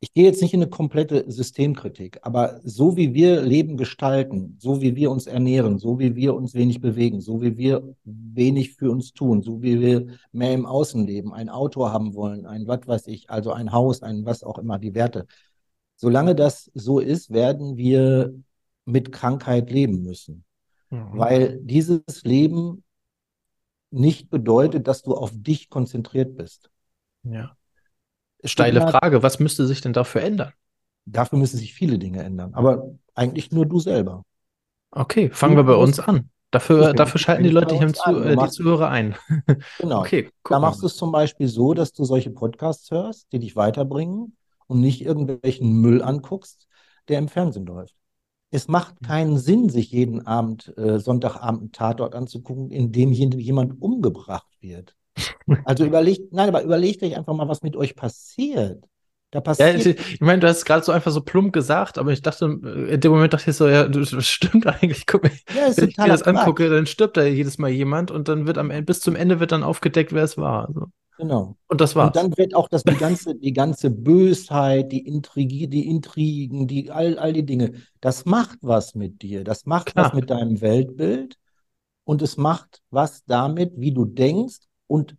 ich 0.00 0.12
gehe 0.14 0.24
jetzt 0.24 0.42
nicht 0.42 0.54
in 0.54 0.62
eine 0.62 0.70
komplette 0.70 1.24
Systemkritik, 1.30 2.20
aber 2.22 2.60
so 2.62 2.96
wie 2.96 3.14
wir 3.14 3.42
Leben 3.42 3.76
gestalten, 3.76 4.56
so 4.60 4.80
wie 4.80 4.94
wir 4.94 5.10
uns 5.10 5.26
ernähren, 5.26 5.78
so 5.78 5.98
wie 5.98 6.14
wir 6.14 6.34
uns 6.34 6.54
wenig 6.54 6.80
bewegen, 6.80 7.20
so 7.20 7.42
wie 7.42 7.56
wir 7.56 7.96
wenig 8.04 8.74
für 8.74 8.92
uns 8.92 9.12
tun, 9.12 9.42
so 9.42 9.60
wie 9.60 9.80
wir 9.80 10.06
mehr 10.30 10.54
im 10.54 10.66
Außen 10.66 11.04
leben, 11.04 11.32
ein 11.34 11.48
Auto 11.48 11.88
haben 11.88 12.14
wollen, 12.14 12.46
ein 12.46 12.68
was 12.68 12.86
weiß 12.86 13.06
ich, 13.08 13.28
also 13.28 13.52
ein 13.52 13.72
Haus, 13.72 14.02
ein 14.02 14.24
was 14.24 14.44
auch 14.44 14.58
immer, 14.58 14.78
die 14.78 14.94
Werte. 14.94 15.26
Solange 15.96 16.36
das 16.36 16.70
so 16.74 17.00
ist, 17.00 17.32
werden 17.32 17.76
wir 17.76 18.32
mit 18.84 19.10
Krankheit 19.10 19.70
leben 19.70 20.02
müssen, 20.02 20.44
Mhm. 20.90 21.18
weil 21.18 21.60
dieses 21.60 22.22
Leben 22.22 22.84
nicht 23.90 24.30
bedeutet, 24.30 24.86
dass 24.86 25.02
du 25.02 25.14
auf 25.14 25.32
dich 25.34 25.70
konzentriert 25.70 26.36
bist. 26.36 26.70
Ja. 27.24 27.57
Steile 28.44 28.80
Frage, 28.80 29.22
was 29.22 29.38
müsste 29.40 29.66
sich 29.66 29.80
denn 29.80 29.92
dafür 29.92 30.22
ändern? 30.22 30.52
Dafür 31.06 31.38
müssen 31.38 31.56
sich 31.58 31.74
viele 31.74 31.98
Dinge 31.98 32.22
ändern, 32.22 32.54
aber 32.54 32.90
eigentlich 33.14 33.50
nur 33.50 33.66
du 33.66 33.80
selber. 33.80 34.24
Okay, 34.90 35.30
fangen 35.30 35.54
Du 35.54 35.56
wir 35.56 35.64
bei 35.64 35.74
uns 35.74 36.00
an. 36.00 36.30
Dafür, 36.50 36.88
fängst- 36.88 36.94
dafür 36.94 37.20
schalten 37.20 37.44
die 37.44 37.50
Leute 37.50 37.74
hier 37.76 37.92
zu, 37.92 38.18
äh, 38.22 38.36
die 38.36 38.48
Zuhörer 38.48 38.88
ein. 38.88 39.16
Genau. 39.78 40.06
Okay, 40.06 40.30
Da 40.48 40.58
machst 40.58 40.82
du 40.82 40.86
es 40.86 40.96
zum 40.96 41.12
Beispiel 41.12 41.48
so, 41.48 41.74
dass 41.74 41.92
du 41.92 42.04
solche 42.04 42.30
Podcasts 42.30 42.90
hörst, 42.90 43.32
die 43.32 43.38
dich 43.38 43.54
weiterbringen 43.56 44.36
und 44.66 44.80
nicht 44.80 45.02
irgendwelchen 45.02 45.72
Müll 45.80 46.02
anguckst, 46.02 46.66
der 47.08 47.18
im 47.18 47.28
Fernsehen 47.28 47.66
läuft. 47.66 47.94
Es 48.52 48.68
macht 48.68 49.02
keinen 49.02 49.38
Sinn, 49.38 49.70
sich 49.70 49.92
jeden 49.92 50.26
Abend, 50.26 50.74
äh, 50.78 51.00
Sonntagabend 51.00 51.62
einen 51.62 51.72
Tatort 51.72 52.14
anzugucken, 52.16 52.70
in 52.72 52.92
dem 52.92 53.12
jemand 53.12 53.82
umgebracht 53.82 54.48
wird. 54.60 54.96
Also 55.64 55.84
überlegt, 55.84 56.32
nein, 56.32 56.48
aber 56.48 56.62
überlegt 56.62 57.02
euch 57.02 57.16
einfach 57.16 57.34
mal, 57.34 57.48
was 57.48 57.62
mit 57.62 57.76
euch 57.76 57.94
passiert. 57.96 58.84
Da 59.30 59.40
Ja, 59.60 59.70
passiert 59.70 59.74
ich 59.74 59.86
ich 60.14 60.20
meine, 60.20 60.38
du 60.40 60.46
hast 60.48 60.58
es 60.58 60.64
gerade 60.64 60.84
so 60.84 60.92
einfach 60.92 61.10
so 61.10 61.20
plump 61.20 61.52
gesagt, 61.52 61.98
aber 61.98 62.12
ich 62.12 62.22
dachte, 62.22 62.44
äh, 62.62 62.94
in 62.94 63.00
dem 63.00 63.10
Moment 63.10 63.32
dachte 63.32 63.50
ich 63.50 63.56
so, 63.56 63.66
ja, 63.68 63.88
das 63.88 64.10
stimmt 64.26 64.66
eigentlich. 64.68 65.04
Guck 65.06 65.24
mal, 65.24 65.32
Ja, 65.50 65.68
wenn 65.74 65.88
ich 65.88 66.00
mir 66.00 66.10
das 66.10 66.22
angucke, 66.22 66.68
Quatsch. 66.68 66.70
dann 66.70 66.86
stirbt 66.86 67.16
da 67.16 67.24
jedes 67.24 67.58
Mal 67.58 67.70
jemand 67.70 68.12
und 68.12 68.28
dann 68.28 68.46
wird 68.46 68.56
am 68.58 68.70
Ende, 68.70 68.84
bis 68.84 69.00
zum 69.00 69.16
Ende 69.16 69.40
wird 69.40 69.50
dann 69.50 69.64
aufgedeckt, 69.64 70.12
wer 70.12 70.22
es 70.22 70.36
war. 70.38 70.68
Also, 70.68 70.86
Genau. 71.16 71.56
und 71.68 71.80
das 71.80 71.96
Und 71.96 72.14
war's. 72.14 72.16
dann 72.16 72.36
wird 72.36 72.54
auch 72.54 72.68
das, 72.68 72.84
die 72.84 72.96
ganze, 72.96 73.34
die 73.34 73.52
ganze 73.52 73.90
Bösheit, 73.90 74.92
die 74.92 75.04
Intrigi, 75.04 75.68
die 75.68 75.88
Intrigen, 75.88 76.68
die, 76.68 76.90
all, 76.92 77.18
all 77.18 77.32
die 77.32 77.44
Dinge, 77.44 77.72
das 78.00 78.24
macht 78.24 78.58
was 78.62 78.94
mit 78.94 79.20
dir. 79.22 79.42
Das 79.42 79.66
macht 79.66 79.90
Klar. 79.92 79.96
was 79.96 80.12
mit 80.12 80.30
deinem 80.30 80.60
Weltbild 80.60 81.36
und 82.04 82.22
es 82.22 82.36
macht 82.38 82.82
was 82.90 83.24
damit, 83.26 83.72
wie 83.76 83.92
du 83.92 84.04
denkst. 84.06 84.58
Und 84.88 85.16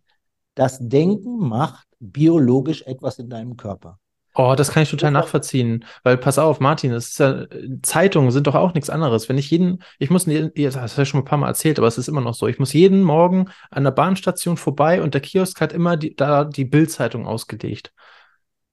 das 0.54 0.78
Denken 0.80 1.38
macht 1.38 1.86
biologisch 1.98 2.82
etwas 2.82 3.18
in 3.18 3.30
deinem 3.30 3.56
Körper. 3.56 3.98
Oh, 4.34 4.54
das 4.56 4.70
kann 4.70 4.84
ich 4.84 4.90
total 4.90 5.10
nachvollziehen, 5.10 5.84
weil 6.04 6.16
pass 6.16 6.38
auf, 6.38 6.60
Martin, 6.60 6.92
ist 6.92 7.18
ja, 7.18 7.46
Zeitungen 7.82 8.30
sind 8.30 8.46
doch 8.46 8.54
auch 8.54 8.74
nichts 8.74 8.88
anderes. 8.88 9.28
Wenn 9.28 9.38
ich 9.38 9.50
jeden, 9.50 9.82
ich 9.98 10.08
muss, 10.08 10.26
das 10.26 10.76
hast 10.76 10.96
du 10.96 11.00
ja 11.00 11.04
schon 11.04 11.20
ein 11.20 11.24
paar 11.24 11.38
Mal 11.38 11.48
erzählt, 11.48 11.78
aber 11.78 11.88
es 11.88 11.98
ist 11.98 12.06
immer 12.06 12.20
noch 12.20 12.34
so. 12.34 12.46
Ich 12.46 12.58
muss 12.60 12.72
jeden 12.72 13.02
Morgen 13.02 13.46
an 13.70 13.82
der 13.82 13.90
Bahnstation 13.90 14.56
vorbei 14.56 15.02
und 15.02 15.14
der 15.14 15.20
Kiosk 15.20 15.60
hat 15.60 15.72
immer 15.72 15.96
die, 15.96 16.14
da 16.14 16.44
die 16.44 16.64
Bild-Zeitung 16.64 17.26
ausgelegt. 17.26 17.92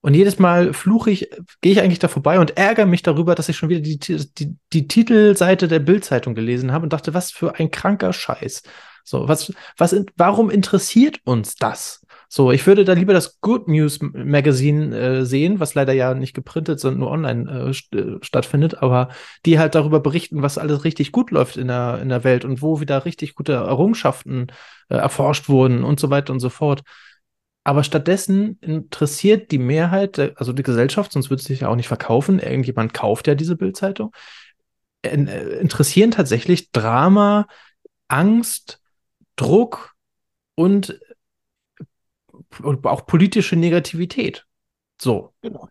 Und 0.01 0.13
jedes 0.13 0.37
Mal 0.37 0.73
fluche 0.73 1.09
ich, 1.09 1.29
gehe 1.61 1.71
ich 1.71 1.81
eigentlich 1.81 1.99
da 1.99 2.07
vorbei 2.07 2.39
und 2.39 2.55
ärgere 2.55 2.85
mich 2.85 3.01
darüber, 3.01 3.33
dass 3.33 3.49
ich 3.49 3.57
schon 3.57 3.69
wieder 3.69 3.81
die, 3.81 3.97
die, 3.97 4.55
die 4.71 4.87
Titelseite 4.87 5.67
der 5.67 5.79
Bild-Zeitung 5.79 6.35
gelesen 6.35 6.71
habe 6.71 6.83
und 6.83 6.93
dachte, 6.93 7.15
was 7.15 7.31
für 7.31 7.55
ein 7.55 7.71
kranker 7.71 8.13
Scheiß. 8.13 8.61
So, 9.07 9.25
was, 9.25 9.53
was, 9.77 9.95
warum 10.17 10.49
interessiert 10.49 11.21
uns 11.23 11.55
das? 11.55 12.05
So, 12.27 12.51
ich 12.51 12.67
würde 12.67 12.83
da 12.83 12.91
lieber 12.91 13.13
das 13.13 13.39
Good 13.39 13.69
News 13.69 13.99
Magazine 14.01 14.93
äh, 14.93 15.25
sehen, 15.25 15.61
was 15.61 15.75
leider 15.75 15.93
ja 15.93 16.13
nicht 16.13 16.33
geprintet, 16.33 16.81
sondern 16.81 16.99
nur 16.99 17.11
online 17.11 17.69
äh, 17.69 17.73
st 17.73 17.95
äh, 17.95 18.17
stattfindet, 18.21 18.83
aber 18.83 19.07
die 19.45 19.59
halt 19.59 19.75
darüber 19.75 20.01
berichten, 20.01 20.41
was 20.41 20.57
alles 20.57 20.83
richtig 20.83 21.13
gut 21.13 21.31
läuft 21.31 21.55
in 21.55 21.69
der, 21.69 22.01
in 22.01 22.09
der 22.09 22.25
Welt 22.25 22.43
und 22.43 22.61
wo 22.61 22.81
wieder 22.81 23.05
richtig 23.05 23.35
gute 23.35 23.53
Errungenschaften 23.53 24.47
äh, 24.89 24.95
erforscht 24.95 25.47
wurden 25.47 25.85
und 25.85 26.01
so 26.01 26.09
weiter 26.09 26.33
und 26.33 26.41
so 26.41 26.49
fort. 26.49 26.83
Aber 27.63 27.85
stattdessen 27.85 28.57
interessiert 28.59 29.51
die 29.51 29.57
Mehrheit, 29.57 30.19
also 30.37 30.51
die 30.51 30.63
Gesellschaft, 30.63 31.13
sonst 31.13 31.29
würde 31.29 31.39
es 31.39 31.47
sich 31.47 31.61
ja 31.61 31.69
auch 31.69 31.77
nicht 31.77 31.87
verkaufen, 31.87 32.39
irgendjemand 32.39 32.93
kauft 32.93 33.27
ja 33.27 33.35
diese 33.35 33.55
Bildzeitung, 33.55 34.11
äh, 35.01 35.15
interessieren 35.61 36.11
tatsächlich 36.11 36.73
Drama, 36.73 37.47
Angst, 38.09 38.81
Druck 39.37 39.95
und 40.55 40.99
und 42.61 42.85
auch 42.85 43.05
politische 43.05 43.55
Negativität. 43.55 44.45
So, 45.01 45.33
Genau. 45.41 45.69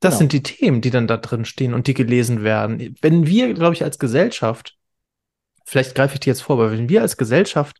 das 0.00 0.12
Genau. 0.14 0.18
sind 0.18 0.32
die 0.32 0.42
Themen, 0.42 0.80
die 0.80 0.90
dann 0.90 1.06
da 1.06 1.16
drin 1.16 1.44
stehen 1.44 1.74
und 1.74 1.86
die 1.86 1.94
gelesen 1.94 2.44
werden. 2.44 2.96
Wenn 3.00 3.26
wir, 3.26 3.52
glaube 3.54 3.74
ich, 3.74 3.82
als 3.84 3.98
Gesellschaft, 3.98 4.76
vielleicht 5.64 5.94
greife 5.94 6.14
ich 6.14 6.20
die 6.20 6.28
jetzt 6.30 6.42
vor, 6.42 6.56
aber 6.56 6.72
wenn 6.72 6.88
wir 6.88 7.02
als 7.02 7.16
Gesellschaft 7.16 7.78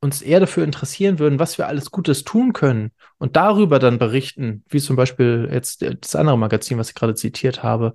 uns 0.00 0.20
eher 0.20 0.40
dafür 0.40 0.64
interessieren 0.64 1.18
würden, 1.18 1.38
was 1.38 1.56
wir 1.56 1.66
alles 1.66 1.90
Gutes 1.90 2.24
tun 2.24 2.52
können 2.52 2.92
und 3.18 3.36
darüber 3.36 3.78
dann 3.78 3.98
berichten, 3.98 4.64
wie 4.68 4.80
zum 4.80 4.96
Beispiel 4.96 5.48
jetzt 5.50 5.82
das 5.82 6.14
andere 6.14 6.36
Magazin, 6.36 6.78
was 6.78 6.90
ich 6.90 6.94
gerade 6.94 7.14
zitiert 7.14 7.62
habe, 7.62 7.94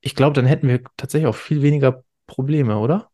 ich 0.00 0.14
glaube, 0.14 0.34
dann 0.34 0.46
hätten 0.46 0.68
wir 0.68 0.82
tatsächlich 0.96 1.26
auch 1.28 1.36
viel 1.36 1.62
weniger 1.62 2.04
Probleme, 2.26 2.78
oder? 2.78 3.10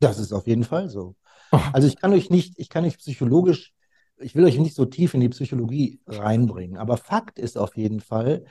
Das 0.00 0.18
ist 0.18 0.32
auf 0.32 0.46
jeden 0.46 0.64
Fall 0.64 0.88
so. 0.88 1.14
Oh. 1.52 1.58
Also 1.72 1.88
ich 1.88 1.96
kann 1.96 2.12
euch 2.12 2.30
nicht, 2.30 2.58
ich 2.58 2.68
kann 2.68 2.84
nicht 2.84 2.98
psychologisch, 2.98 3.72
ich 4.18 4.34
will 4.34 4.44
euch 4.44 4.58
nicht 4.58 4.74
so 4.74 4.84
tief 4.84 5.14
in 5.14 5.20
die 5.20 5.28
Psychologie 5.28 6.00
reinbringen, 6.06 6.76
aber 6.76 6.96
Fakt 6.96 7.38
ist 7.38 7.56
auf 7.56 7.76
jeden 7.76 8.00
Fall, 8.00 8.44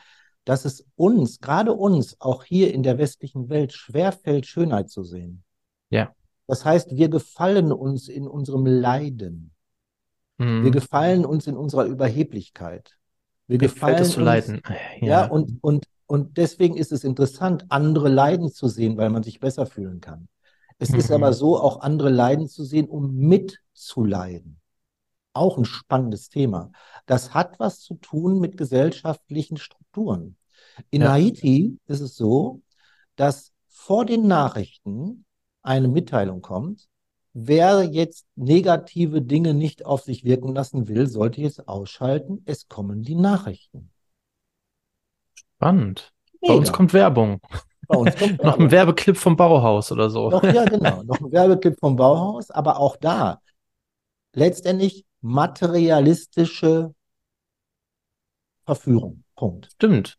dass 0.46 0.66
es 0.66 0.86
uns, 0.96 1.40
gerade 1.40 1.74
uns, 1.74 2.20
auch 2.20 2.44
hier 2.44 2.74
in 2.74 2.82
der 2.82 2.98
westlichen 2.98 3.50
Welt 3.50 3.74
schwerfällt, 3.74 4.48
Schönheit 4.48 4.90
zu 4.90 5.04
sehen. 5.04 5.44
Ja. 5.90 6.14
Das 6.48 6.66
heißt, 6.66 6.96
wir 6.96 7.10
gefallen 7.10 7.72
uns 7.72 8.08
in 8.08 8.28
unserem 8.28 8.66
Leiden. 8.66 9.52
Mhm. 10.40 10.64
Wir 10.64 10.72
gefallen 10.72 11.26
uns 11.26 11.46
in 11.46 11.56
unserer 11.56 11.86
Überheblichkeit. 11.86 12.98
Wir 13.48 13.60
gefällt 13.60 13.98
gefallen 13.98 14.02
es 14.02 14.12
zu 14.12 14.20
uns, 14.20 14.26
leiden. 14.26 14.62
ja, 15.02 15.26
und, 15.26 15.60
und, 15.62 15.86
und 16.08 16.38
deswegen 16.38 16.78
ist 16.78 16.92
es 16.92 17.04
interessant, 17.04 17.66
andere 17.70 18.10
leiden 18.10 18.52
zu 18.52 18.68
sehen, 18.68 18.98
weil 18.98 19.10
man 19.10 19.22
sich 19.22 19.40
besser 19.40 19.66
fühlen 19.66 20.02
kann. 20.02 20.28
Es 20.80 20.90
ist 20.92 21.10
Mhm. 21.10 21.16
aber 21.16 21.34
so, 21.34 21.60
auch 21.60 21.82
andere 21.82 22.10
leiden 22.10 22.48
zu 22.48 22.64
sehen, 22.64 22.88
um 22.88 23.14
mitzuleiden. 23.16 24.60
Auch 25.34 25.58
ein 25.58 25.66
spannendes 25.66 26.30
Thema. 26.30 26.72
Das 27.06 27.34
hat 27.34 27.60
was 27.60 27.82
zu 27.82 27.96
tun 27.96 28.40
mit 28.40 28.58
gesellschaftlichen 28.58 29.58
Strukturen. 29.58 30.38
In 30.90 31.02
Ja. 31.04 31.12
Haiti 31.12 31.78
ist 31.88 32.00
es 32.00 32.16
so, 32.16 32.62
dass 33.16 33.52
vor 33.68 34.06
den 34.06 34.28
Nachrichten 34.28 35.26
eine 35.62 35.88
Mitteilung 35.88 36.42
kommt, 36.42 36.88
wer 37.34 37.84
jetzt 37.84 38.26
negative 38.36 39.22
Dinge 39.22 39.54
nicht 39.54 39.86
auf 39.86 40.02
sich 40.04 40.24
wirken 40.24 40.54
lassen 40.56 40.88
will, 40.88 41.08
sollte 41.08 41.42
jetzt 41.42 41.68
ausschalten. 41.68 42.42
Es 42.46 42.68
kommen 42.68 43.04
die 43.04 43.16
Nachrichten. 43.16 43.92
Spannend. 45.36 46.14
Bei 46.46 46.54
uns 46.54 46.70
Mega. 46.70 46.78
kommt 46.78 46.94
Werbung. 46.94 47.42
Bei 47.90 47.98
uns 47.98 48.16
kommt 48.16 48.44
Noch 48.44 48.58
ein. 48.60 48.72
Werbeclip 48.72 49.18
vom 49.18 49.36
Bauhaus 49.36 49.92
oder 49.92 50.10
so. 50.10 50.30
Noch, 50.30 50.44
ja, 50.44 50.64
genau. 50.64 51.04
Noch 51.04 51.20
ein 51.20 51.32
Werbeclip 51.32 51.78
vom 51.80 51.96
Bauhaus, 51.96 52.52
aber 52.52 52.80
auch 52.80 52.96
da 52.98 53.42
letztendlich 54.34 55.06
materialistische 55.22 56.94
Verführung. 58.66 59.24
Punkt. 59.36 59.70
Stimmt. 59.74 60.18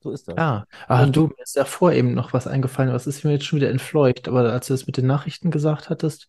So 0.00 0.10
ist 0.10 0.28
das. 0.28 0.36
Ja. 0.36 0.66
Ah, 0.86 1.04
Und- 1.04 1.16
du, 1.16 1.28
mir 1.28 1.42
ist 1.42 1.56
davor 1.56 1.92
eben 1.92 2.12
noch 2.14 2.32
was 2.34 2.46
eingefallen. 2.46 2.92
Was 2.92 3.06
ist 3.06 3.24
mir 3.24 3.32
jetzt 3.32 3.46
schon 3.46 3.58
wieder 3.58 3.70
entfleucht? 3.70 4.28
Aber 4.28 4.52
als 4.52 4.66
du 4.66 4.74
das 4.74 4.86
mit 4.86 4.98
den 4.98 5.06
Nachrichten 5.06 5.50
gesagt 5.50 5.88
hattest, 5.88 6.28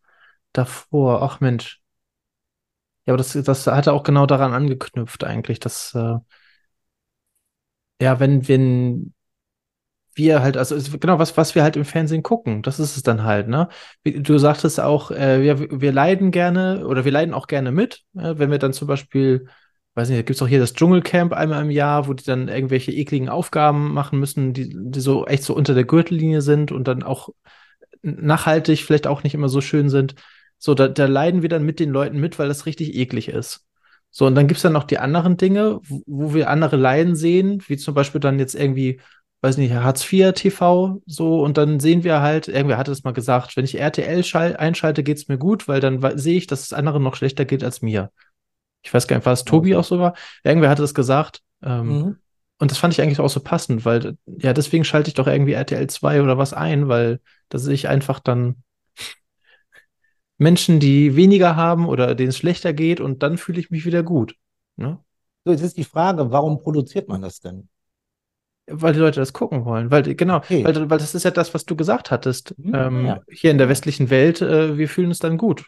davor, 0.53 1.21
ach 1.21 1.41
Mensch. 1.41 1.81
Ja, 3.05 3.13
aber 3.13 3.17
das, 3.17 3.33
das 3.33 3.67
hatte 3.67 3.93
auch 3.93 4.03
genau 4.03 4.25
daran 4.25 4.53
angeknüpft 4.53 5.23
eigentlich, 5.23 5.59
dass, 5.59 5.93
äh, 5.93 6.15
ja, 8.01 8.19
wenn, 8.19 8.47
wenn 8.47 9.13
wir 10.15 10.41
halt, 10.41 10.57
also 10.57 10.75
genau, 10.97 11.19
was, 11.19 11.37
was 11.37 11.55
wir 11.55 11.63
halt 11.63 11.75
im 11.75 11.85
Fernsehen 11.85 12.23
gucken, 12.23 12.61
das 12.61 12.79
ist 12.79 12.97
es 12.97 13.03
dann 13.03 13.23
halt, 13.23 13.47
ne? 13.47 13.69
Du 14.03 14.37
sagtest 14.37 14.79
auch, 14.79 15.11
äh, 15.11 15.41
wir, 15.41 15.81
wir 15.81 15.91
leiden 15.91 16.31
gerne 16.31 16.87
oder 16.87 17.05
wir 17.05 17.11
leiden 17.11 17.33
auch 17.33 17.47
gerne 17.47 17.71
mit, 17.71 18.03
äh, 18.15 18.35
wenn 18.37 18.51
wir 18.51 18.59
dann 18.59 18.73
zum 18.73 18.87
Beispiel, 18.87 19.47
weiß 19.95 20.09
nicht, 20.09 20.25
gibt 20.25 20.37
es 20.37 20.41
auch 20.41 20.47
hier 20.47 20.59
das 20.59 20.73
Dschungelcamp 20.73 21.33
einmal 21.33 21.63
im 21.63 21.71
Jahr, 21.71 22.07
wo 22.07 22.13
die 22.13 22.23
dann 22.23 22.47
irgendwelche 22.47 22.91
ekligen 22.91 23.29
Aufgaben 23.29 23.93
machen 23.93 24.19
müssen, 24.19 24.53
die, 24.53 24.69
die 24.73 24.99
so 24.99 25.25
echt 25.25 25.43
so 25.43 25.55
unter 25.55 25.73
der 25.73 25.85
Gürtellinie 25.85 26.41
sind 26.41 26.71
und 26.71 26.87
dann 26.87 27.03
auch 27.03 27.29
nachhaltig 28.01 28.83
vielleicht 28.83 29.07
auch 29.07 29.23
nicht 29.23 29.33
immer 29.33 29.49
so 29.49 29.61
schön 29.61 29.89
sind. 29.89 30.15
So, 30.57 30.73
da, 30.73 30.87
da 30.87 31.05
leiden 31.05 31.41
wir 31.41 31.49
dann 31.49 31.65
mit 31.65 31.79
den 31.79 31.89
Leuten 31.89 32.19
mit, 32.19 32.39
weil 32.39 32.47
das 32.47 32.65
richtig 32.65 32.95
eklig 32.95 33.29
ist. 33.29 33.65
So, 34.11 34.25
und 34.25 34.35
dann 34.35 34.47
gibt 34.47 34.57
es 34.57 34.61
dann 34.63 34.73
noch 34.73 34.85
die 34.85 34.99
anderen 34.99 35.37
Dinge, 35.37 35.79
wo, 35.83 36.01
wo 36.05 36.33
wir 36.33 36.49
andere 36.49 36.77
leiden 36.77 37.15
sehen, 37.15 37.61
wie 37.67 37.77
zum 37.77 37.93
Beispiel 37.93 38.21
dann 38.21 38.39
jetzt 38.39 38.55
irgendwie, 38.55 39.01
weiß 39.45 39.57
nicht, 39.57 39.73
Hartz 39.73 40.11
IV 40.11 40.33
TV, 40.33 41.01
so, 41.05 41.41
und 41.43 41.57
dann 41.57 41.79
sehen 41.79 42.03
wir 42.03 42.21
halt, 42.21 42.47
irgendwer 42.47 42.77
hatte 42.77 42.91
das 42.91 43.03
mal 43.03 43.11
gesagt, 43.13 43.55
wenn 43.55 43.63
ich 43.65 43.79
RTL 43.79 44.23
einschalte, 44.57 45.03
geht 45.03 45.17
es 45.17 45.27
mir 45.27 45.37
gut, 45.37 45.67
weil 45.67 45.79
dann 45.79 46.01
sehe 46.17 46.37
ich, 46.37 46.47
dass 46.47 46.63
es 46.63 46.73
anderen 46.73 47.03
noch 47.03 47.15
schlechter 47.15 47.45
geht 47.45 47.63
als 47.63 47.81
mir. 47.81 48.11
Ich 48.81 48.93
weiß 48.93 49.07
gar 49.07 49.15
nicht, 49.17 49.25
war 49.25 49.33
es 49.33 49.43
Tobi 49.45 49.75
auch 49.75 49.83
so 49.83 49.99
war? 49.99 50.15
Irgendwer 50.43 50.69
hatte 50.69 50.81
das 50.81 50.93
gesagt. 50.93 51.41
Ähm, 51.63 51.87
Mhm. 51.87 52.17
und 52.59 52.71
das 52.71 52.77
fand 52.77 52.93
ich 52.93 53.01
eigentlich 53.01 53.19
auch 53.19 53.29
so 53.29 53.39
passend, 53.39 53.85
weil, 53.85 54.17
ja, 54.25 54.53
deswegen 54.53 54.83
schalte 54.83 55.09
ich 55.09 55.13
doch 55.13 55.27
irgendwie 55.27 55.53
RTL 55.53 55.87
2 55.87 56.21
oder 56.21 56.37
was 56.37 56.53
ein, 56.53 56.87
weil 56.87 57.19
da 57.49 57.57
sehe 57.57 57.73
ich 57.73 57.87
einfach 57.87 58.19
dann 58.19 58.63
Menschen, 60.37 60.79
die 60.79 61.15
weniger 61.15 61.55
haben 61.55 61.87
oder 61.87 62.15
denen 62.15 62.29
es 62.29 62.37
schlechter 62.37 62.73
geht 62.73 62.99
und 62.99 63.23
dann 63.23 63.37
fühle 63.37 63.59
ich 63.59 63.69
mich 63.69 63.85
wieder 63.85 64.03
gut. 64.03 64.35
Ne? 64.75 64.99
So, 65.45 65.51
jetzt 65.51 65.61
ist 65.61 65.77
die 65.77 65.83
Frage, 65.83 66.31
warum 66.31 66.59
produziert 66.59 67.07
man 67.07 67.21
das 67.21 67.39
denn? 67.39 67.69
Weil 68.67 68.93
die 68.93 68.99
Leute 68.99 69.19
das 69.19 69.33
gucken 69.33 69.63
wollen. 69.65 69.91
Weil, 69.91 70.03
genau, 70.15 70.37
Okay. 70.37 70.63
weil, 70.63 70.89
weil 70.89 70.97
das 70.97 71.13
ist 71.15 71.23
ja 71.23 71.31
das, 71.31 71.53
was 71.53 71.65
du 71.65 71.75
gesagt 71.75 72.09
hattest. 72.11 72.55
Mhm, 72.57 72.73
Ähm, 72.75 73.05
ja. 73.05 73.19
Hier 73.29 73.51
in 73.51 73.57
der 73.59 73.69
westlichen 73.69 74.09
Welt, 74.09 74.41
äh, 74.41 74.77
wir 74.77 74.89
fühlen 74.89 75.09
uns 75.09 75.19
dann 75.19 75.37
gut. 75.37 75.65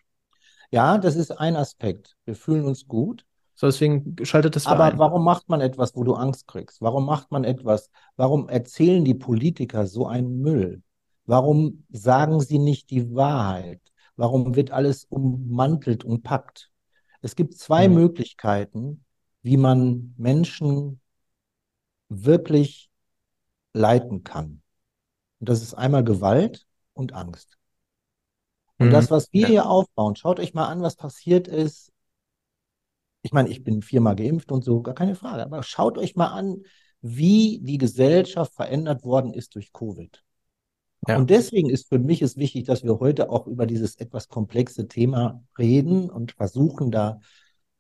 Ja, 0.71 0.97
das 0.97 1.15
ist 1.15 1.31
ein 1.31 1.55
Aspekt. 1.55 2.15
Wir 2.25 2.35
fühlen 2.35 2.65
uns 2.65 2.87
gut. 2.87 3.25
So, 3.55 3.67
deswegen 3.67 4.15
schaltet 4.23 4.55
das 4.55 4.67
Aber 4.67 4.85
ein. 4.85 4.99
warum 4.99 5.23
macht 5.23 5.49
man 5.49 5.61
etwas, 5.61 5.95
wo 5.95 6.03
du 6.03 6.13
Angst 6.13 6.47
kriegst? 6.47 6.81
Warum 6.81 7.05
macht 7.05 7.31
man 7.31 7.43
etwas? 7.43 7.89
Warum 8.15 8.49
erzählen 8.49 9.03
die 9.05 9.15
Politiker 9.15 9.87
so 9.87 10.05
einen 10.07 10.39
Müll? 10.41 10.83
Warum 11.25 11.85
sagen 11.89 12.39
sie 12.41 12.59
nicht 12.59 12.89
die 12.91 13.15
Wahrheit? 13.15 13.81
Warum 14.15 14.55
wird 14.55 14.71
alles 14.71 15.05
ummantelt, 15.05 16.03
umpackt? 16.03 16.69
Es 17.21 17.35
gibt 17.35 17.55
zwei 17.57 17.87
Mhm. 17.87 17.95
Möglichkeiten, 17.95 19.03
wie 19.41 19.57
man 19.57 20.13
Menschen 20.17 20.99
wirklich 22.09 22.89
leiten 23.73 24.23
kann. 24.23 24.61
Und 25.39 25.49
das 25.49 25.61
ist 25.61 25.73
einmal 25.73 26.03
Gewalt 26.03 26.65
und 26.93 27.13
Angst. 27.13 27.57
Und 28.77 28.87
Mhm. 28.87 28.91
das, 28.91 29.11
was 29.11 29.31
wir 29.33 29.47
hier 29.47 29.69
aufbauen, 29.69 30.15
schaut 30.15 30.39
euch 30.39 30.53
mal 30.53 30.67
an, 30.67 30.81
was 30.81 30.95
passiert 30.95 31.47
ist. 31.47 31.91
Ich 33.21 33.33
meine, 33.33 33.49
ich 33.49 33.63
bin 33.63 33.81
viermal 33.81 34.15
geimpft 34.15 34.51
und 34.51 34.63
so, 34.63 34.81
gar 34.81 34.95
keine 34.95 35.15
Frage. 35.15 35.43
Aber 35.43 35.63
schaut 35.63 35.97
euch 35.97 36.15
mal 36.15 36.27
an, 36.27 36.63
wie 37.01 37.59
die 37.61 37.77
Gesellschaft 37.77 38.53
verändert 38.53 39.03
worden 39.03 39.33
ist 39.33 39.55
durch 39.55 39.73
Covid. 39.73 40.23
Ja. 41.07 41.17
Und 41.17 41.29
deswegen 41.29 41.69
ist 41.69 41.89
für 41.89 41.99
mich 41.99 42.21
es 42.21 42.37
wichtig, 42.37 42.65
dass 42.65 42.83
wir 42.83 42.99
heute 42.99 43.29
auch 43.29 43.47
über 43.47 43.65
dieses 43.65 43.95
etwas 43.95 44.27
komplexe 44.29 44.87
Thema 44.87 45.43
reden 45.57 46.09
und 46.09 46.33
versuchen, 46.33 46.91
da 46.91 47.19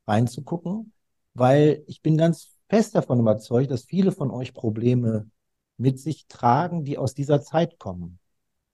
reinzugucken, 0.07 0.93
weil 1.33 1.83
ich 1.87 2.01
bin 2.01 2.17
ganz 2.17 2.56
fest 2.69 2.95
davon 2.95 3.19
überzeugt, 3.19 3.71
dass 3.71 3.85
viele 3.85 4.11
von 4.11 4.31
euch 4.31 4.53
Probleme 4.53 5.29
mit 5.77 5.99
sich 5.99 6.27
tragen, 6.27 6.83
die 6.83 6.97
aus 6.97 7.13
dieser 7.13 7.41
Zeit 7.41 7.79
kommen. 7.79 8.19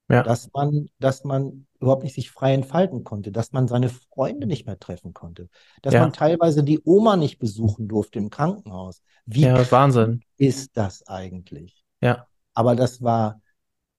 Ja. 0.10 0.22
Dass 0.24 0.52
man, 0.54 0.90
dass 1.00 1.24
man 1.24 1.66
überhaupt 1.80 2.04
nicht 2.04 2.14
sich 2.14 2.30
frei 2.30 2.54
entfalten 2.54 3.04
konnte, 3.04 3.32
dass 3.32 3.52
man 3.52 3.68
seine 3.68 3.90
Freunde 3.90 4.48
nicht 4.48 4.66
mehr 4.66 4.78
treffen 4.78 5.14
konnte, 5.14 5.50
dass 5.82 5.94
Ja. 5.94 6.02
man 6.02 6.14
teilweise 6.14 6.64
die 6.64 6.82
Oma 6.84 7.16
nicht 7.16 7.40
besuchen 7.40 7.88
durfte 7.88 8.20
im 8.20 8.30
Krankenhaus. 8.30 9.02
Wie 9.26 9.42
Ja, 9.44 9.72
Wahnsinn. 9.72 10.22
ist 10.38 10.76
das 10.76 11.08
eigentlich? 11.08 11.84
Ja. 12.02 12.28
Aber 12.54 12.76
das 12.76 13.02
war, 13.02 13.42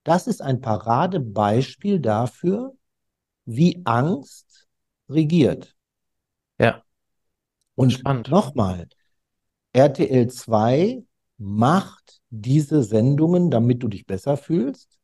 das 0.04 0.26
ist 0.26 0.42
ein 0.42 0.60
Paradebeispiel 0.60 2.00
dafür, 2.00 2.74
wie 3.46 3.80
Angst 3.84 4.68
regiert. 5.08 5.74
Ja. 6.58 6.82
Und 7.74 7.92
Spannend. 7.92 8.28
nochmal, 8.28 8.88
RTL 9.74 10.28
2 10.28 11.04
macht 11.38 12.20
diese 12.30 12.82
Sendungen, 12.82 13.50
damit 13.50 13.82
du 13.82 13.88
dich 13.88 14.06
besser 14.06 14.36
fühlst. 14.36 14.98